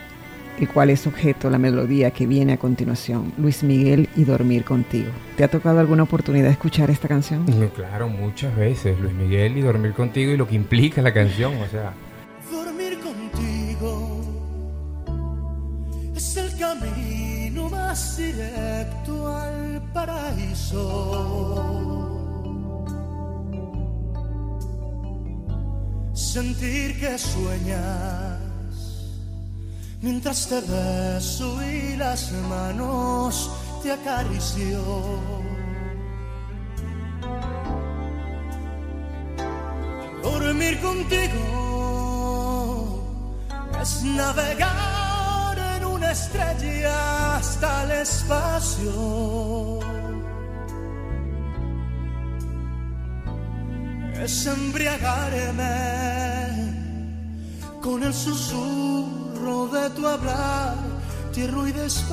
el 0.60 0.68
cual 0.68 0.90
es 0.90 1.08
objeto 1.08 1.50
la 1.50 1.58
melodía 1.58 2.12
que 2.12 2.28
viene 2.28 2.52
a 2.52 2.56
continuación, 2.56 3.32
Luis 3.36 3.64
Miguel 3.64 4.08
y 4.14 4.22
Dormir 4.22 4.62
contigo. 4.62 5.10
¿Te 5.36 5.42
ha 5.42 5.48
tocado 5.48 5.80
alguna 5.80 6.04
oportunidad 6.04 6.44
de 6.44 6.52
escuchar 6.52 6.88
esta 6.90 7.08
canción? 7.08 7.44
Claro, 7.74 8.08
muchas 8.08 8.54
veces, 8.54 8.96
Luis 9.00 9.14
Miguel 9.14 9.58
y 9.58 9.62
dormir 9.62 9.92
contigo 9.92 10.30
y 10.30 10.36
lo 10.36 10.46
que 10.46 10.54
implica 10.54 11.02
la 11.02 11.12
canción, 11.12 11.56
o 11.56 11.66
sea, 11.66 11.94
paraíso. 19.98 20.84
Sentir 26.12 26.88
que 27.00 27.18
sueñas 27.18 28.38
mientras 30.00 30.38
te 30.50 30.60
beso 30.60 31.48
y 31.64 31.96
las 31.96 32.30
manos 32.54 33.50
te 33.82 33.88
acaricio. 33.98 34.80
Dormir 40.22 40.74
contigo 40.80 41.44
es 43.82 44.02
navegar 44.04 44.97
una 46.08 46.12
estrella 46.12 47.36
hasta 47.36 47.84
el 47.84 47.90
espacio. 47.90 49.80
Es 54.14 54.46
embriagarme 54.46 55.64
con 57.82 58.02
el 58.02 58.14
susurro 58.14 59.68
de 59.68 59.90
tu 59.90 60.06
hablar, 60.06 60.76
tierno 61.34 61.68
y 61.68 61.72
despacio. 61.72 62.08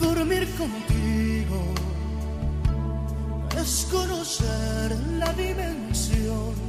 Dormir 0.00 0.48
contigo 0.56 1.74
es 3.60 3.86
conocer 3.90 4.96
la 5.18 5.30
dimensión 5.34 6.67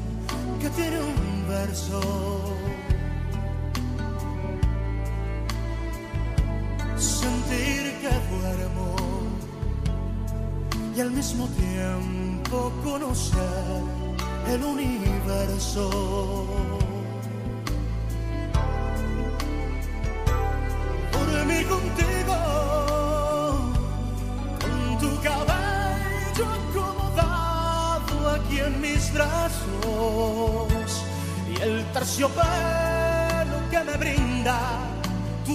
que 0.60 0.70
tiene 0.72 1.00
un 1.00 1.48
verso. 1.48 2.02
Sentir 6.98 7.98
que 8.02 8.10
duermo 8.30 8.96
y 10.96 11.02
al 11.02 11.12
mismo 11.12 11.48
tiempo 11.48 12.72
conocer 12.84 13.84
el 14.48 14.64
universo. 14.64 16.79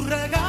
Tu 0.05 0.11
regazo. 0.11 0.44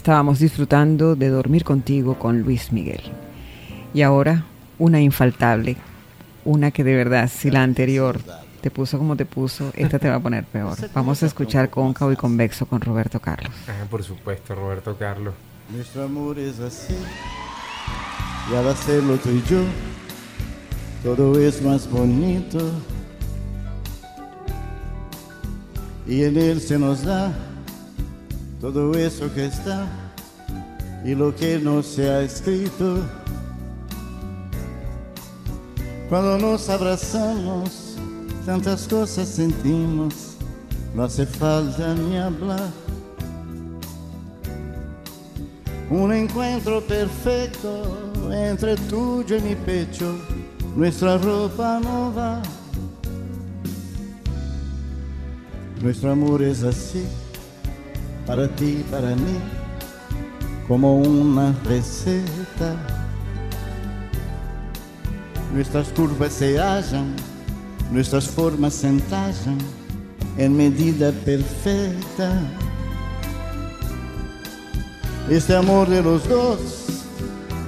Estábamos 0.00 0.38
disfrutando 0.38 1.14
de 1.14 1.28
dormir 1.28 1.62
contigo 1.62 2.18
con 2.18 2.40
Luis 2.40 2.72
Miguel. 2.72 3.02
Y 3.92 4.00
ahora 4.00 4.46
una 4.78 4.98
infaltable, 4.98 5.76
una 6.42 6.70
que 6.70 6.84
de 6.84 6.96
verdad, 6.96 7.30
si 7.30 7.50
la 7.50 7.62
anterior 7.62 8.18
te 8.62 8.70
puso 8.70 8.96
como 8.96 9.14
te 9.14 9.26
puso, 9.26 9.70
esta 9.76 9.98
te 9.98 10.08
va 10.08 10.14
a 10.14 10.20
poner 10.20 10.44
peor. 10.44 10.74
Vamos 10.94 11.22
a 11.22 11.26
escuchar 11.26 11.68
Cóncavo 11.68 12.12
y 12.12 12.16
Convexo 12.16 12.64
con 12.64 12.80
Roberto 12.80 13.20
Carlos. 13.20 13.52
Ah, 13.68 13.84
por 13.90 14.02
supuesto, 14.02 14.54
Roberto 14.54 14.96
Carlos. 14.96 15.34
Nuestro 15.68 16.04
amor 16.04 16.38
es 16.38 16.60
así, 16.60 16.96
y 18.50 18.54
al 18.54 18.68
hacerlo 18.68 19.18
tú 19.18 19.28
y 19.28 19.42
yo, 19.50 19.60
todo 21.04 21.38
es 21.38 21.60
más 21.60 21.86
bonito. 21.90 22.58
Y 26.06 26.24
en 26.24 26.38
él 26.38 26.58
se 26.58 26.78
nos 26.78 27.04
da 27.04 27.49
todo 28.60 28.94
eso 28.94 29.32
que 29.32 29.46
está 29.46 29.86
y 31.04 31.14
lo 31.14 31.34
que 31.34 31.58
no 31.58 31.82
se 31.82 32.10
ha 32.10 32.20
escrito. 32.20 32.98
Cuando 36.08 36.36
nos 36.38 36.68
abrazamos, 36.68 37.96
tantas 38.44 38.86
cosas 38.86 39.28
sentimos, 39.28 40.36
no 40.94 41.04
hace 41.04 41.24
falta 41.24 41.94
ni 41.94 42.18
hablar. 42.18 42.68
Un 45.88 46.12
encuentro 46.12 46.80
perfecto 46.82 48.12
entre 48.32 48.76
tuyo 48.76 49.36
y 49.36 49.40
mi 49.40 49.54
pecho, 49.54 50.16
nuestra 50.76 51.16
ropa 51.16 51.80
no 51.82 52.12
va. 52.14 52.42
Nuestro 55.80 56.12
amor 56.12 56.42
es 56.42 56.62
así, 56.62 57.04
para 58.30 58.46
ti, 58.46 58.84
para 58.88 59.08
mí, 59.16 59.40
como 60.68 60.98
una 60.98 61.52
receta. 61.64 62.76
Nuestras 65.52 65.88
curvas 65.88 66.34
se 66.34 66.56
hallan, 66.56 67.16
nuestras 67.90 68.28
formas 68.28 68.74
se 68.74 68.86
entallan 68.86 69.58
en 70.38 70.56
medida 70.56 71.10
perfecta. 71.10 72.30
Este 75.28 75.56
amor 75.56 75.88
de 75.88 76.00
los 76.00 76.28
dos 76.28 76.60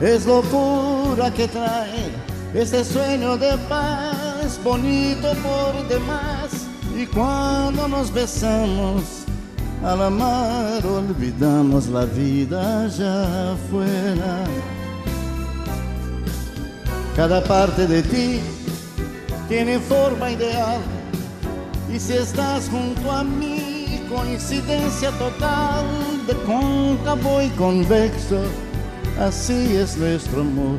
es 0.01 0.27
locura 0.27 1.35
que 1.35 1.49
trae 1.49 2.13
este 2.55 2.85
sueño 2.85 3.37
de 3.37 3.59
paz 3.69 4.61
bonito 4.63 5.27
por 5.43 5.89
demás. 5.89 6.69
Y 6.97 7.05
cuando 7.07 7.89
nos 7.89 8.13
besamos 8.13 9.22
al 9.85 10.03
amar 10.03 10.85
olvidamos 10.87 11.89
la 11.89 12.05
vida 12.05 12.85
allá 12.85 13.53
afuera. 13.53 14.45
Cada 17.17 17.43
parte 17.43 17.87
de 17.87 18.03
ti 18.03 18.41
tiene 19.49 19.79
forma 19.79 20.31
ideal 20.31 20.81
y 21.93 21.99
si 21.99 22.15
estás 22.15 22.69
junto 22.71 23.11
a 23.11 23.23
mí, 23.23 24.01
coincidencia 24.09 25.11
total 25.13 25.85
de 26.27 26.35
cóncavo 26.47 27.43
y 27.43 27.49
convexo, 27.51 28.43
así 29.21 29.77
es 29.77 29.97
nuestro 29.99 30.41
amor 30.41 30.79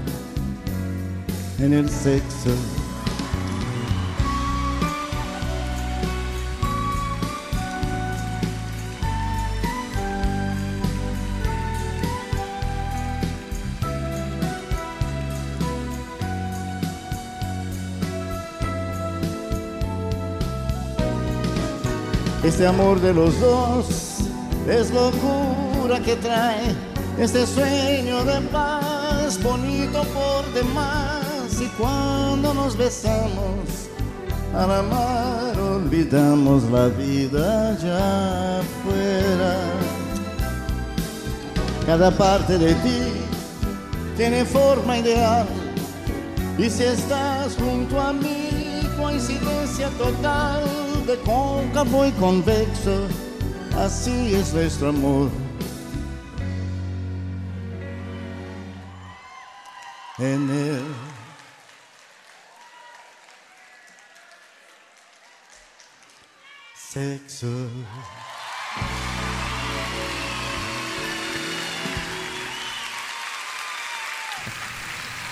en 1.59 1.73
el 1.73 1.89
sexo. 1.89 2.72
Este 22.63 22.73
amor 22.81 23.01
de 23.01 23.13
los 23.13 23.37
dos 23.41 24.19
es 24.69 24.89
locura 24.91 25.99
que 25.99 26.15
trae 26.15 26.73
este 27.19 27.45
sueño 27.45 28.23
de 28.23 28.39
paz 28.53 29.37
bonito 29.43 30.01
por 30.13 30.49
demás. 30.53 31.59
Y 31.59 31.67
cuando 31.77 32.53
nos 32.53 32.77
besamos 32.77 33.89
al 34.55 34.71
amar, 34.71 35.59
olvidamos 35.59 36.63
la 36.71 36.87
vida 36.87 37.71
allá 37.71 38.59
afuera. 38.61 39.57
Cada 41.85 42.11
parte 42.11 42.57
de 42.57 42.73
ti 42.75 43.01
tiene 44.15 44.45
forma 44.45 44.99
ideal. 44.99 45.45
Y 46.57 46.69
si 46.69 46.83
estás 46.83 47.57
junto 47.57 47.99
a 47.99 48.13
mí, 48.13 48.87
coincidencia 48.97 49.89
total 49.97 50.63
de 51.05 51.17
cóncavo 51.19 52.05
y 52.05 52.11
convexo, 52.13 53.07
así 53.77 54.35
es 54.35 54.53
nuestro 54.53 54.89
amor. 54.89 55.29
En 60.19 60.49
él. 60.49 60.83
Sexo. 66.75 67.47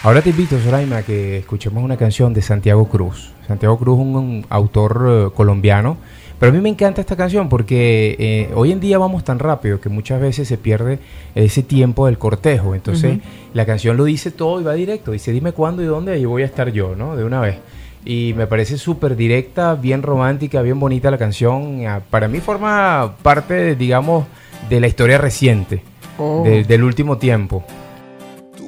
Ahora 0.04 0.22
te 0.22 0.32
invito, 0.32 0.60
Soraima, 0.60 0.98
a 0.98 1.04
que 1.04 1.38
escuchemos 1.38 1.84
una 1.84 1.96
canción 1.96 2.34
de 2.34 2.42
Santiago 2.42 2.88
Cruz. 2.90 3.32
Santiago 3.48 3.78
Cruz 3.78 4.00
es 4.00 4.06
un, 4.06 4.16
un 4.16 4.46
autor 4.50 5.06
eh, 5.08 5.30
colombiano, 5.36 5.98
pero 6.40 6.52
a 6.52 6.56
mí 6.56 6.60
me 6.60 6.70
encanta 6.70 7.02
esta 7.02 7.16
canción 7.16 7.50
porque 7.50 8.16
eh, 8.18 8.50
hoy 8.56 8.72
en 8.72 8.80
día 8.80 8.98
vamos 8.98 9.24
tan 9.24 9.38
rápido 9.38 9.80
que 9.80 9.90
muchas 9.90 10.20
veces 10.20 10.48
se 10.48 10.58
pierde 10.58 10.98
ese 11.36 11.62
tiempo 11.62 12.08
del 12.08 12.18
cortejo. 12.18 12.74
Entonces, 12.74 13.20
la 13.54 13.64
canción 13.68 13.96
lo 13.96 14.06
dice 14.06 14.32
todo 14.32 14.60
y 14.60 14.64
va 14.64 14.74
directo. 14.74 15.12
Dice, 15.12 15.32
dime 15.32 15.52
cuándo 15.52 15.84
y 15.84 15.86
dónde, 15.86 16.14
ahí 16.14 16.26
voy 16.26 16.42
a 16.42 16.46
estar 16.46 16.72
yo, 16.72 16.96
¿no? 16.96 17.16
De 17.16 17.24
una 17.24 17.40
vez. 17.40 17.58
y 18.04 18.34
me 18.36 18.48
parece 18.48 18.80
súper 18.80 19.16
directa, 19.16 19.76
bien 19.76 20.02
romántica, 20.02 20.64
bien 20.64 20.80
bonita 20.80 21.12
la 21.12 21.20
canción. 21.20 21.86
Ah, 21.86 22.02
Para 22.10 22.28
mí 22.28 22.40
forma 22.40 23.18
parte, 23.22 23.76
digamos, 23.76 24.26
de 24.68 24.80
la 24.80 24.88
historia 24.88 25.20
reciente, 25.20 25.84
Oh. 26.18 26.42
de- 26.44 26.64
del 26.64 26.84
último 26.84 27.20
tiempo. 27.20 27.64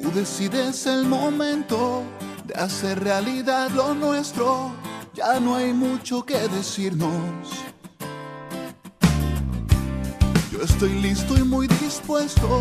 Tú 0.04 0.10
decides 0.10 0.86
el 0.86 1.06
momento 1.06 2.02
de 2.44 2.52
hacer 2.56 3.02
realidad 3.02 3.70
lo 3.70 3.94
nuestro. 3.94 4.70
Ya 5.14 5.40
no 5.40 5.56
hay 5.56 5.72
mucho 5.72 6.26
que 6.26 6.36
decirnos. 6.48 7.14
Yo 10.52 10.60
estoy 10.62 10.90
listo 11.00 11.38
y 11.38 11.42
muy 11.42 11.68
dispuesto 11.68 12.60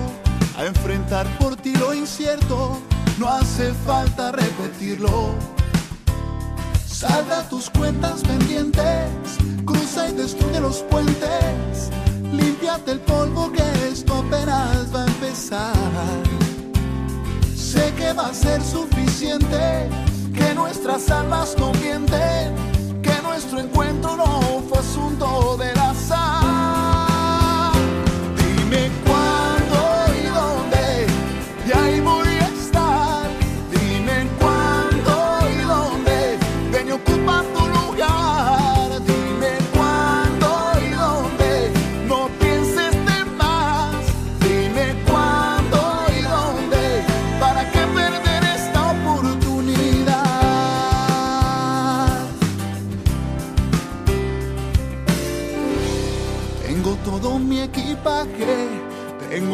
a 0.58 0.68
enfrentar 0.68 1.28
por 1.38 1.58
ti 1.58 1.76
lo 1.76 1.94
incierto. 1.94 2.80
No 3.20 3.28
hace 3.28 3.74
falta 3.86 4.32
repetirlo. 4.32 5.36
Salda 6.88 7.44
tus 7.50 7.70
cuentas 7.70 8.22
pendientes, 8.22 9.38
cruza 9.66 10.08
y 10.08 10.14
destruye 10.14 10.62
los 10.62 10.78
puentes. 10.84 11.90
Límpiate 12.32 12.92
el 12.92 13.00
polvo 13.02 13.52
que 13.52 13.64
esto 13.92 14.14
apenas 14.14 14.96
va 14.96 15.04
a 15.04 15.08
empezar. 15.08 16.43
Sé 17.74 17.92
que 17.96 18.14
va 18.14 18.28
a 18.28 18.34
ser 18.36 18.62
suficiente, 18.62 19.90
que 20.32 20.54
nuestras 20.54 21.10
almas 21.10 21.56
no 21.58 21.72
que 23.02 23.20
nuestro 23.24 23.62
encuentro 23.62 24.16
no 24.16 24.62
fue 24.70 24.78
asunto 24.78 25.58
del 25.58 25.80
azar. 25.80 26.43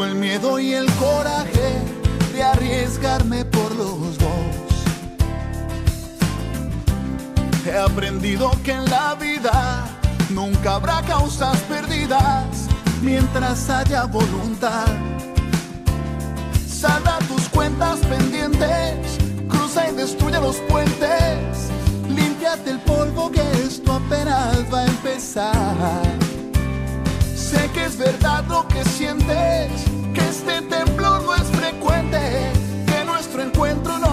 El 0.04 0.16
miedo 0.16 0.60
y 0.60 0.74
el 0.74 0.86
coraje 0.94 1.82
de 2.34 2.44
arriesgarme 2.44 3.44
por 3.46 3.76
los 3.76 4.18
dos. 4.18 4.30
He 7.66 7.78
aprendido 7.78 8.52
que 8.64 8.72
en 8.72 8.86
la 8.90 9.16
vida 9.16 9.86
nunca 10.30 10.76
habrá 10.76 11.02
causas 11.02 11.58
perdidas 11.62 12.68
mientras 13.02 13.70
haya 13.70 14.06
voluntad. 14.06 14.88
Salda 16.68 17.20
tus 17.28 17.50
cuentas 17.50 18.00
pendientes, 18.00 19.18
cruza 19.50 19.90
y 19.90 19.96
destruye 19.96 20.40
los 20.40 20.58
puentes. 20.70 21.72
Límpiate 22.08 22.72
el 22.72 22.80
polvo 22.80 23.32
que 23.32 23.42
esto 23.66 23.94
apenas 23.94 24.66
va 24.74 24.82
a 24.82 24.86
empezar. 24.86 26.29
Sé 27.50 27.68
que 27.72 27.84
es 27.84 27.98
verdad 27.98 28.46
lo 28.48 28.68
que 28.68 28.86
sientes, 28.86 29.72
que 30.14 30.22
este 30.22 30.62
temblor 30.62 31.24
no 31.24 31.34
es 31.34 31.48
frecuente, 31.48 32.20
que 32.86 33.04
nuestro 33.06 33.42
encuentro 33.42 33.98
no 33.98 34.09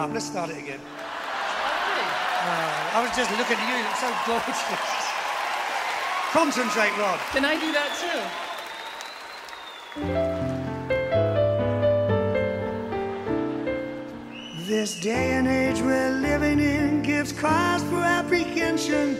up. 0.00 0.12
Let's 0.12 0.24
start 0.24 0.48
it 0.50 0.56
again. 0.56 0.80
Uh, 2.42 2.96
I 2.96 3.02
was 3.04 3.14
just 3.14 3.30
looking 3.36 3.58
at 3.58 3.68
you. 3.68 3.76
You 3.76 3.84
look 3.84 3.96
so 4.00 4.08
gorgeous. 4.26 4.60
Concentrate, 6.32 6.96
Rod. 6.96 7.20
Can 7.32 7.44
I 7.44 7.54
do 7.60 7.70
that 7.78 7.90
too? 8.00 8.20
This 14.66 14.98
day 15.00 15.32
and 15.32 15.46
age 15.46 15.82
we're 15.82 16.12
living 16.12 16.60
in 16.60 17.02
gives 17.02 17.32
cause 17.32 17.82
for 17.82 17.96
apprehension 17.96 19.18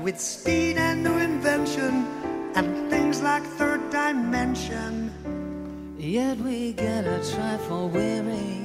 with 0.00 0.18
speed 0.18 0.78
and 0.78 1.02
new 1.02 1.18
invention 1.18 2.06
and 2.54 2.88
things 2.88 3.20
like 3.20 3.42
third 3.42 3.90
dimension. 3.90 5.12
Yet 5.98 6.38
we 6.38 6.72
get 6.72 7.04
a 7.04 7.18
trifle 7.34 7.88
weary 7.90 8.56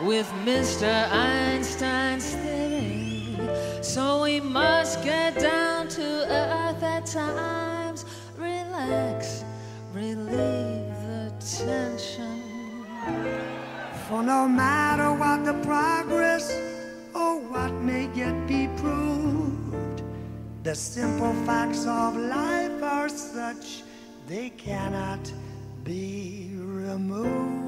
with 0.00 0.30
Mr. 0.44 1.10
Einstein's 1.10 2.34
theory. 2.34 3.36
So 3.82 4.22
we 4.22 4.40
must 4.40 5.02
get 5.02 5.38
down 5.38 5.88
to 5.88 6.02
earth 6.02 6.82
at 6.82 7.06
times. 7.06 8.04
Relax, 8.36 9.44
relieve 9.92 10.28
the 10.28 11.32
tension. 11.40 12.86
For 14.08 14.22
no 14.22 14.46
matter 14.48 15.12
what 15.12 15.44
the 15.44 15.54
progress 15.66 16.56
or 17.14 17.40
what 17.40 17.72
may 17.72 18.08
yet 18.14 18.46
be 18.46 18.68
proved, 18.76 20.02
the 20.62 20.74
simple 20.74 21.34
facts 21.44 21.86
of 21.86 22.16
life 22.16 22.82
are 22.82 23.08
such 23.08 23.82
they 24.28 24.50
cannot 24.50 25.32
be 25.82 26.52
removed. 26.54 27.67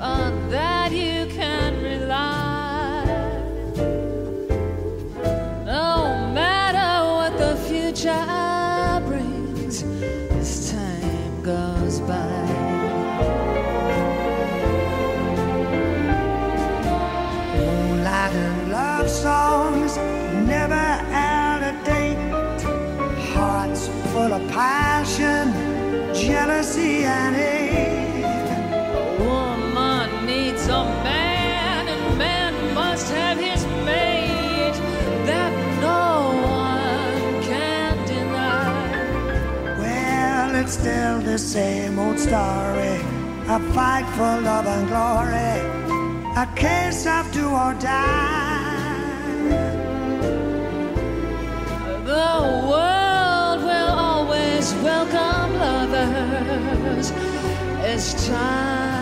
on 0.00 0.50
that 0.50 0.92
you 0.92 1.26
can 1.34 1.82
rely. 1.82 2.45
The 41.36 41.42
same 41.42 41.98
old 41.98 42.18
story. 42.18 42.96
A 43.56 43.58
fight 43.74 44.06
for 44.16 44.40
love 44.40 44.66
and 44.66 44.88
glory. 44.88 45.56
A 46.44 46.46
case 46.56 47.04
of 47.06 47.30
do 47.30 47.46
or 47.46 47.74
die. 47.74 48.72
The 52.12 52.32
world 52.70 53.58
will 53.68 53.92
always 54.08 54.72
welcome 54.88 55.50
lovers 55.60 57.10
as 57.92 58.26
time 58.26 58.95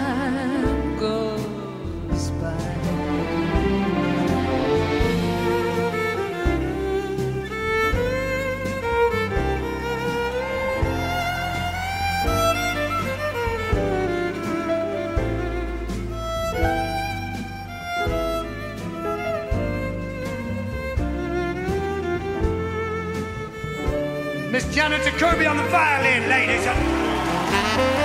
Miss 24.54 24.72
Janitor 24.72 25.10
Kirby 25.18 25.46
on 25.46 25.56
the 25.56 25.64
violin, 25.64 26.28
ladies. 26.28 28.03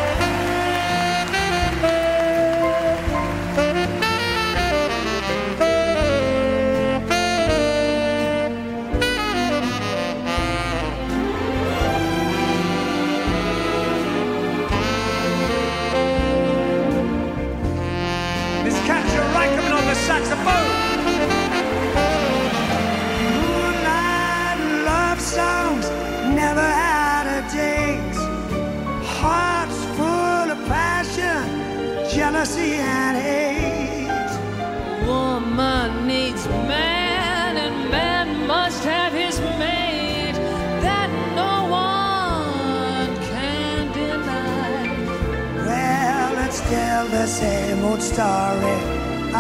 Same 47.40 47.86
old 47.86 48.02
story. 48.02 48.78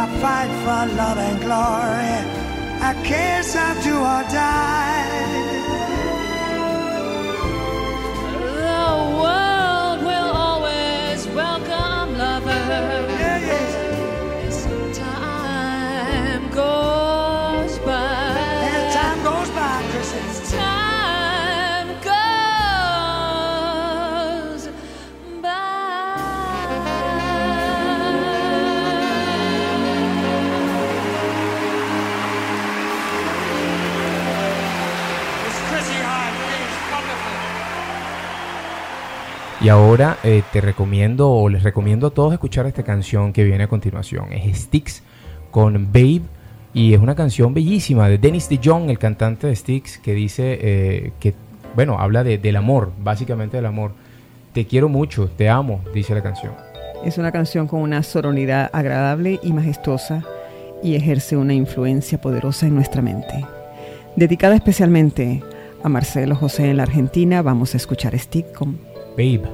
I 0.01 0.03
fight 0.21 0.51
for 0.63 0.83
love 0.99 1.19
and 1.27 1.39
glory. 1.45 2.15
A 2.89 2.93
case 3.03 3.53
of 3.65 3.73
do 3.83 3.95
or 3.97 4.23
die. 4.31 4.98
Y 39.61 39.67
ahora 39.67 40.17
eh, 40.23 40.41
te 40.53 40.61
recomiendo 40.61 41.29
o 41.29 41.49
les 41.49 41.63
recomiendo 41.63 42.07
a 42.07 42.09
todos 42.11 42.31
escuchar 42.33 42.65
esta 42.65 42.83
canción 42.83 43.33
que 43.33 43.43
viene 43.43 43.65
a 43.65 43.67
continuación. 43.67 44.31
Es 44.31 44.57
Styx 44.61 45.03
con 45.51 45.91
Babe 45.91 46.21
y 46.73 46.93
es 46.93 46.99
una 47.01 47.13
canción 47.15 47.53
bellísima 47.53 48.07
de 48.07 48.17
Dennis 48.17 48.47
DeJong, 48.47 48.89
el 48.89 48.97
cantante 48.99 49.47
de 49.47 49.55
Styx, 49.55 49.97
que 49.97 50.13
dice 50.13 50.57
eh, 50.61 51.11
que, 51.19 51.33
bueno, 51.75 51.99
habla 51.99 52.23
de- 52.23 52.37
del 52.37 52.55
amor, 52.55 52.93
básicamente 52.99 53.57
del 53.57 53.65
amor. 53.65 53.91
Te 54.53 54.65
quiero 54.65 54.87
mucho, 54.87 55.27
te 55.27 55.49
amo, 55.49 55.81
dice 55.93 56.15
la 56.15 56.21
canción. 56.23 56.53
Es 57.03 57.17
una 57.17 57.31
canción 57.31 57.67
con 57.67 57.81
una 57.81 58.01
sonoridad 58.03 58.69
agradable 58.71 59.39
y 59.43 59.51
majestuosa 59.51 60.23
y 60.81 60.95
ejerce 60.95 61.35
una 61.35 61.53
influencia 61.53 62.21
poderosa 62.21 62.65
en 62.65 62.75
nuestra 62.75 63.01
mente. 63.01 63.45
Dedicada 64.15 64.55
especialmente 64.55 65.43
a 65.83 65.89
Marcelo 65.89 66.35
José 66.35 66.69
en 66.69 66.77
la 66.77 66.83
Argentina, 66.83 67.41
vamos 67.41 67.73
a 67.73 67.77
escuchar 67.77 68.17
Stick 68.17 68.53
con. 68.53 68.88
Babe, 69.15 69.47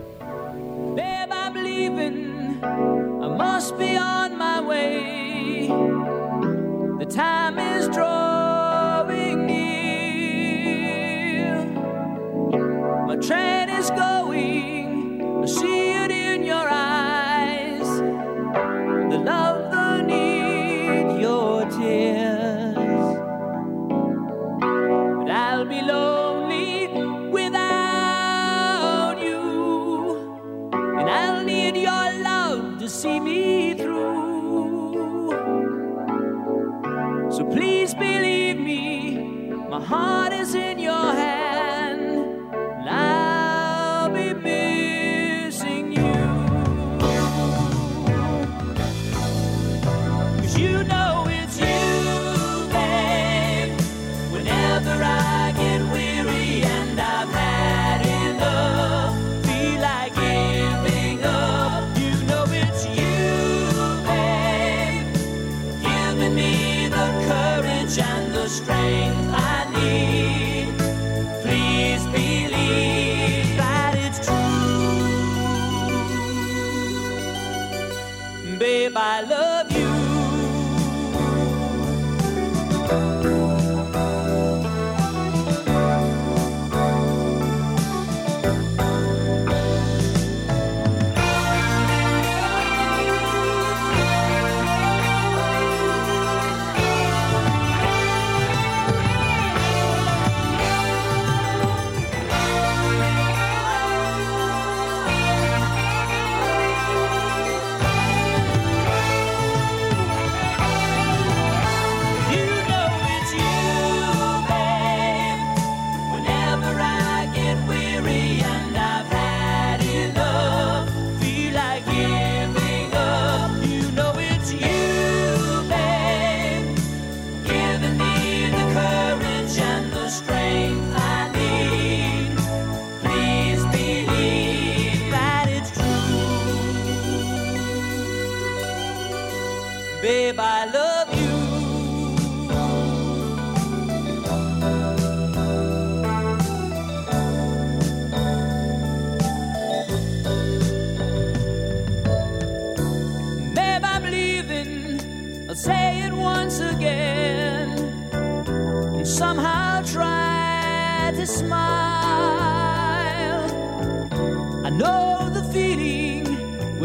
Babe, 78.58 78.96
I 78.96 79.22
love 79.22 79.72
you. 79.72 79.75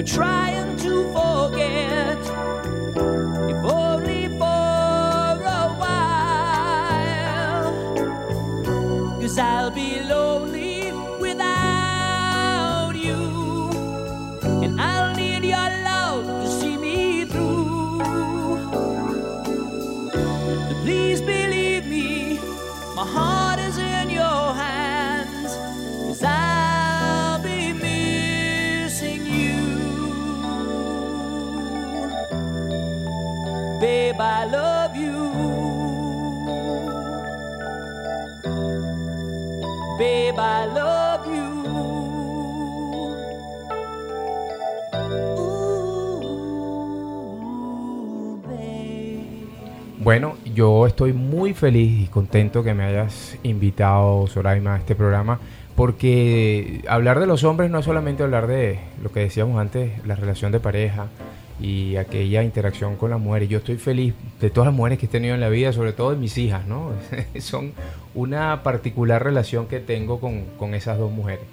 would 0.00 0.06
try 0.06 0.59
yo 50.54 50.86
estoy 50.86 51.12
muy 51.12 51.54
feliz 51.54 52.02
y 52.02 52.06
contento 52.06 52.62
que 52.62 52.74
me 52.74 52.84
hayas 52.84 53.36
invitado, 53.42 54.26
Soraima, 54.26 54.74
a 54.74 54.78
este 54.78 54.94
programa, 54.94 55.40
porque 55.76 56.82
hablar 56.88 57.20
de 57.20 57.26
los 57.26 57.44
hombres 57.44 57.70
no 57.70 57.78
es 57.78 57.84
solamente 57.84 58.22
hablar 58.22 58.46
de 58.46 58.80
lo 59.02 59.12
que 59.12 59.20
decíamos 59.20 59.60
antes, 59.60 60.04
la 60.06 60.14
relación 60.14 60.52
de 60.52 60.60
pareja 60.60 61.06
y 61.60 61.96
aquella 61.96 62.42
interacción 62.42 62.96
con 62.96 63.10
las 63.10 63.20
mujeres. 63.20 63.48
Yo 63.48 63.58
estoy 63.58 63.76
feliz 63.76 64.14
de 64.40 64.50
todas 64.50 64.66
las 64.66 64.74
mujeres 64.74 64.98
que 64.98 65.06
he 65.06 65.08
tenido 65.08 65.34
en 65.34 65.40
la 65.40 65.48
vida, 65.48 65.72
sobre 65.72 65.92
todo 65.92 66.10
de 66.10 66.16
mis 66.16 66.36
hijas, 66.38 66.66
¿no? 66.66 66.92
Son 67.40 67.72
una 68.14 68.62
particular 68.62 69.22
relación 69.22 69.66
que 69.66 69.80
tengo 69.80 70.20
con, 70.20 70.44
con 70.58 70.74
esas 70.74 70.98
dos 70.98 71.10
mujeres. 71.10 71.44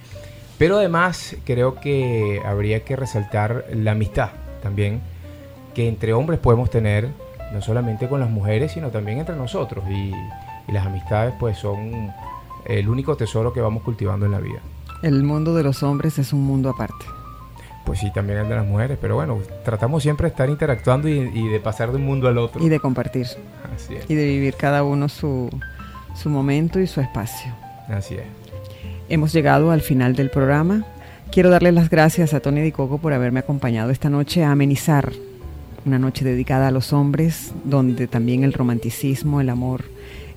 Pero 0.58 0.78
además 0.78 1.36
creo 1.46 1.76
que 1.76 2.42
habría 2.44 2.84
que 2.84 2.96
resaltar 2.96 3.66
la 3.74 3.92
amistad 3.92 4.30
también 4.64 5.02
que 5.78 5.88
entre 5.88 6.12
hombres 6.14 6.40
podemos 6.40 6.72
tener, 6.72 7.10
no 7.54 7.62
solamente 7.62 8.08
con 8.08 8.20
las 8.20 8.30
mujeres, 8.30 8.72
sino 8.74 8.90
también 8.90 9.20
entre 9.20 9.36
nosotros. 9.36 9.84
Y, 9.90 10.12
y 10.68 10.72
las 10.72 10.86
amistades 10.86 11.34
pues 11.40 11.58
son 11.58 12.12
el 12.66 12.90
único 12.90 13.16
tesoro 13.16 13.54
que 13.54 13.62
vamos 13.62 13.84
cultivando 13.84 14.26
en 14.26 14.32
la 14.34 14.40
vida. 14.40 14.60
El 15.04 15.24
mundo 15.24 15.54
de 15.56 15.64
los 15.64 15.84
hombres 15.84 16.18
es 16.20 16.34
un 16.34 16.44
mundo 16.44 16.70
aparte. 16.70 17.06
Pues 17.86 18.00
sí, 18.00 18.12
también 18.12 18.40
el 18.40 18.50
de 18.50 18.56
las 18.56 18.66
mujeres, 18.66 18.98
pero 19.00 19.16
bueno, 19.16 19.38
tratamos 19.64 20.04
siempre 20.04 20.26
de 20.26 20.32
estar 20.32 20.50
interactuando 20.50 21.08
y, 21.08 21.32
y 21.34 21.48
de 21.48 21.60
pasar 21.62 21.92
de 21.92 21.96
un 21.98 22.06
mundo 22.06 22.28
al 22.28 22.38
otro. 22.38 22.62
Y 22.62 22.68
de 22.68 22.80
compartir. 22.82 23.28
Así 23.74 23.96
es, 23.96 24.10
Y 24.10 24.16
de 24.16 24.26
vivir 24.26 24.56
cada 24.56 24.84
uno 24.84 25.08
su, 25.08 25.50
su 26.14 26.30
momento 26.30 26.80
y 26.82 26.88
su 26.88 27.00
espacio. 27.00 27.54
así 27.88 28.16
es. 28.16 28.26
Hemos 29.08 29.32
llegado 29.32 29.72
al 29.72 29.80
final 29.82 30.16
del 30.18 30.30
programa. 30.30 30.84
Quiero 31.32 31.50
darle 31.50 31.72
las 31.72 31.90
gracias 31.90 32.34
a 32.34 32.42
Tony 32.42 32.62
Di 32.62 32.74
Coco 32.74 32.98
por 32.98 33.14
haberme 33.14 33.40
acompañado 33.40 33.90
esta 33.92 34.10
noche 34.10 34.44
a 34.44 34.52
amenizar 34.52 35.14
una 35.88 36.00
noche 36.00 36.26
dedicada 36.26 36.68
a 36.68 36.72
los 36.72 36.94
hombres, 36.94 37.54
donde 37.64 38.08
también 38.08 38.44
el 38.44 38.54
romanticismo, 38.54 39.42
el 39.42 39.50
amor, 39.50 39.86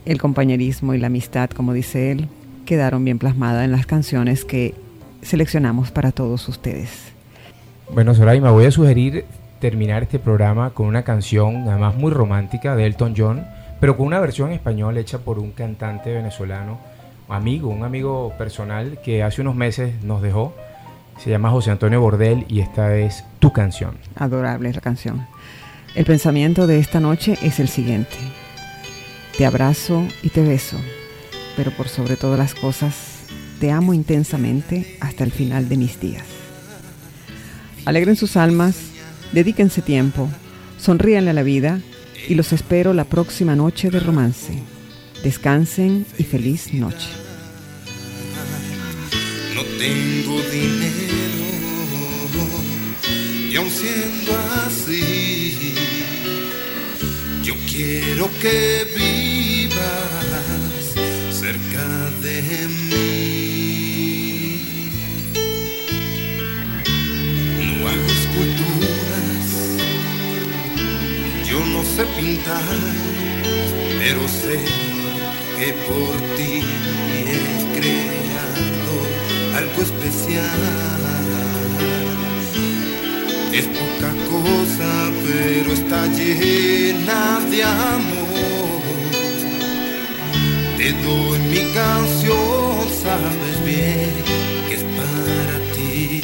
el 0.06 0.20
compañerismo 0.20 0.94
y 0.94 0.98
la 0.98 1.08
amistad, 1.08 1.50
como 1.50 1.72
dice 1.72 2.12
él, 2.12 2.28
quedaron 2.64 3.04
bien 3.04 3.18
plasmadas 3.18 3.64
en 3.64 3.72
las 3.72 3.86
canciones 3.86 4.44
que 4.44 4.74
seleccionamos 5.22 5.90
para 5.90 6.12
todos 6.12 6.48
ustedes. 6.48 7.12
Bueno, 7.92 8.14
Soraima, 8.14 8.52
voy 8.52 8.66
a 8.66 8.70
sugerir 8.70 9.24
terminar 9.60 10.04
este 10.04 10.18
programa 10.18 10.70
con 10.70 10.86
una 10.86 11.02
canción, 11.02 11.68
además 11.68 11.96
muy 11.96 12.12
romántica, 12.12 12.76
de 12.76 12.86
Elton 12.86 13.14
John, 13.16 13.44
pero 13.80 13.96
con 13.96 14.06
una 14.06 14.20
versión 14.20 14.48
en 14.48 14.54
español 14.54 14.96
hecha 14.96 15.18
por 15.18 15.38
un 15.38 15.50
cantante 15.50 16.14
venezolano, 16.14 16.78
amigo, 17.28 17.68
un 17.68 17.84
amigo 17.84 18.32
personal 18.38 18.98
que 19.04 19.22
hace 19.22 19.42
unos 19.42 19.54
meses 19.56 20.02
nos 20.02 20.22
dejó. 20.22 20.54
Se 21.18 21.28
llama 21.28 21.50
José 21.50 21.70
Antonio 21.70 22.00
Bordel 22.00 22.46
y 22.48 22.60
esta 22.60 22.96
es 22.96 23.24
Tu 23.40 23.52
canción. 23.52 23.96
Adorable 24.16 24.72
la 24.72 24.80
canción. 24.80 25.26
El 25.94 26.04
pensamiento 26.04 26.68
de 26.68 26.78
esta 26.78 27.00
noche 27.00 27.36
es 27.42 27.58
el 27.58 27.68
siguiente. 27.68 28.16
Te 29.36 29.44
abrazo 29.44 30.06
y 30.22 30.28
te 30.28 30.42
beso, 30.42 30.76
pero 31.56 31.72
por 31.72 31.88
sobre 31.88 32.16
todas 32.16 32.38
las 32.38 32.54
cosas, 32.54 32.94
te 33.58 33.72
amo 33.72 33.92
intensamente 33.92 34.96
hasta 35.00 35.24
el 35.24 35.32
final 35.32 35.68
de 35.68 35.76
mis 35.76 36.00
días. 36.00 36.24
Alegren 37.86 38.14
sus 38.14 38.36
almas, 38.36 38.76
dedíquense 39.32 39.82
tiempo, 39.82 40.28
sonríenle 40.78 41.30
a 41.30 41.34
la 41.34 41.42
vida 41.42 41.80
y 42.28 42.36
los 42.36 42.52
espero 42.52 42.94
la 42.94 43.04
próxima 43.04 43.56
noche 43.56 43.90
de 43.90 43.98
romance. 43.98 44.62
Descansen 45.24 46.06
y 46.18 46.22
feliz 46.22 46.72
noche. 46.72 47.08
No 49.56 49.62
tengo 49.78 50.40
dinero 50.50 51.19
y 53.50 53.56
aun 53.56 53.68
siendo 53.68 54.32
así, 54.64 55.74
yo 57.42 57.54
quiero 57.68 58.30
que 58.40 58.86
vivas 58.96 59.74
cerca 61.32 62.10
de 62.22 62.42
mí. 62.90 63.32
No 67.66 67.88
hago 67.88 68.08
esculturas, 68.20 69.46
yo 71.48 71.58
no 71.74 71.82
sé 71.82 72.04
pintar, 72.16 72.78
pero 73.98 74.28
sé 74.28 74.58
que 75.58 75.68
por 75.88 76.14
ti 76.36 76.52
he 77.26 77.34
creado 77.76 78.94
algo 79.56 79.82
especial. 79.82 81.10
Es 83.52 83.66
poca 83.66 84.10
cosa, 84.30 85.10
pero 85.26 85.72
está 85.72 86.06
llena 86.06 87.40
de 87.50 87.64
amor. 87.64 88.80
Te 90.76 90.92
doy 90.92 91.38
mi 91.50 91.72
canción, 91.74 92.88
sabes 93.02 93.64
bien 93.64 94.14
que 94.68 94.74
es 94.74 94.84
para 94.98 95.56
ti. 95.74 96.22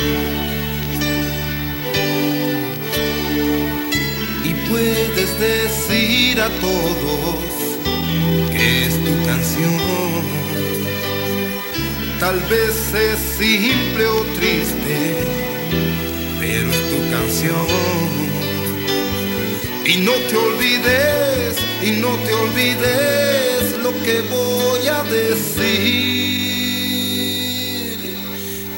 Y 4.45 4.51
puedes 4.69 5.41
decir 5.41 6.41
a 6.41 6.49
todos 6.61 7.67
que 8.53 8.87
es 8.87 8.95
tu 9.05 9.27
canción. 9.27 10.47
Tal 12.21 12.41
vez 12.51 12.95
es 12.95 13.19
simple 13.39 14.07
o 14.07 14.23
triste, 14.37 14.97
pero 16.47 16.71
es 16.71 16.83
tu 16.91 17.01
canción. 17.11 17.67
Y 19.85 19.97
no 19.99 20.13
te 20.29 20.37
olvides, 20.37 21.57
y 21.83 21.91
no 22.03 22.11
te 22.25 22.33
olvides 22.45 23.79
lo 23.83 23.93
que 24.05 24.17
voy 24.31 24.87
a 24.99 25.03
decir. 25.05 26.07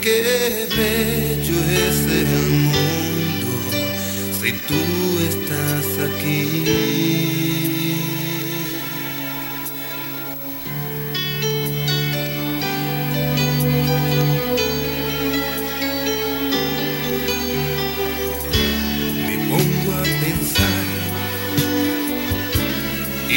Qué 0.00 0.66
bello 0.78 1.58
es 1.84 1.98
el 2.20 2.32
mundo 2.68 3.50
si 4.40 4.50
tú 4.68 4.82
estás 5.30 5.86
aquí. 6.08 7.57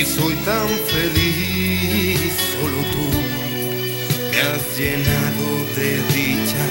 Y 0.01 0.05
soy 0.05 0.33
tan 0.45 0.67
feliz, 0.93 2.33
solo 2.53 2.79
tú 2.93 3.05
me 4.31 4.37
has 4.41 4.63
llenado 4.77 5.47
de 5.77 5.89
dicha 6.15 6.67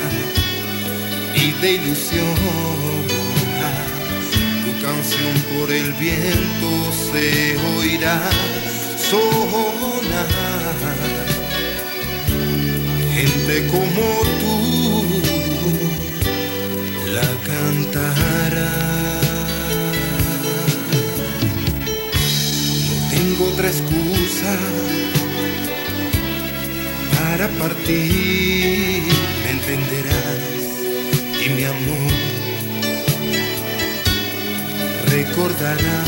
y 1.35 1.53
de 1.61 1.69
ilusión. 1.75 2.37
Tu 4.65 4.71
canción 4.85 5.35
por 5.53 5.71
el 5.71 5.93
viento 5.93 6.69
se 7.13 7.27
oirá 7.77 8.19
sonar. 9.09 10.31
Gente 13.15 13.55
como 13.69 14.07
tú 14.41 14.53
la 17.15 17.29
cantará. 17.47 19.20
Otra 23.41 23.69
excusa 23.69 24.57
para 27.19 27.49
partir, 27.59 29.03
me 29.45 29.51
entenderás 29.51 30.41
y 31.45 31.49
mi 31.51 31.65
amor 31.65 32.13
recordará. 35.09 36.05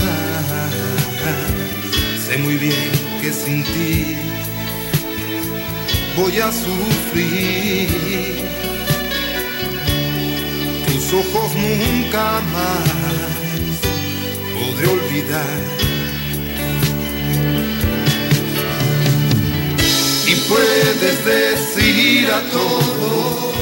Sé 2.27 2.39
muy 2.39 2.57
bien 2.57 2.91
que 3.21 3.33
sin 3.33 3.63
ti 3.65 4.17
voy 6.17 6.39
a 6.39 6.51
sufrir. 6.53 7.89
Tus 10.87 11.15
ojos 11.15 11.53
nunca 11.55 12.41
más 12.53 13.81
podré 14.55 14.89
olvidar. 14.89 15.92
Puedes 20.53 21.19
decir 21.25 22.31
a 22.31 22.41
todos 22.51 23.55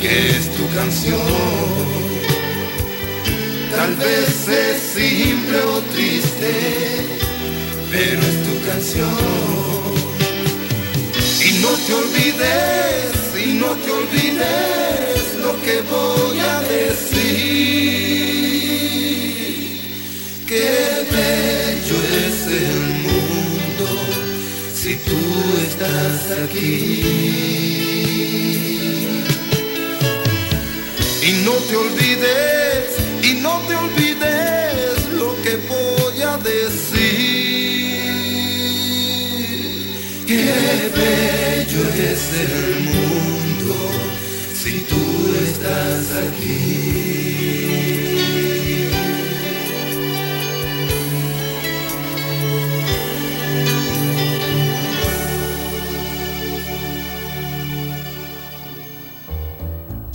que 0.00 0.14
es 0.30 0.44
tu 0.56 0.64
canción. 0.74 1.20
Tal 3.74 3.94
vez 3.96 4.48
es 4.48 4.76
simple 4.98 5.58
o 5.74 5.80
triste, 5.94 6.52
pero 7.90 8.20
es 8.30 8.36
tu 8.48 8.54
canción. 8.70 9.16
Y 11.46 11.48
no 11.64 11.70
te 11.84 11.92
olvides, 12.02 13.12
y 13.44 13.46
no 13.62 13.70
te 13.82 13.90
olvides 13.90 15.22
lo 15.44 15.52
que 15.64 15.76
voy 15.94 16.38
a 16.40 16.60
decir. 16.76 17.22
Qué 20.48 20.70
bello 21.14 21.98
es 22.26 22.38
el 22.46 22.80
mundo 23.02 23.11
si 24.92 24.98
tú 24.98 25.20
estás 25.68 26.38
aquí. 26.44 27.02
Y 31.28 31.32
no 31.46 31.52
te 31.68 31.76
olvides, 31.76 32.88
y 33.22 33.40
no 33.40 33.54
te 33.68 33.74
olvides 33.74 35.06
lo 35.20 35.30
que 35.42 35.56
voy 35.72 36.22
a 36.22 36.36
decir. 36.38 37.12
Qué 40.26 40.44
bello 41.00 41.82
es 42.10 42.22
el 42.46 42.80
mundo 42.92 43.76
si 44.62 44.72
tú 44.90 45.02
estás 45.46 46.04
aquí. 46.26 47.21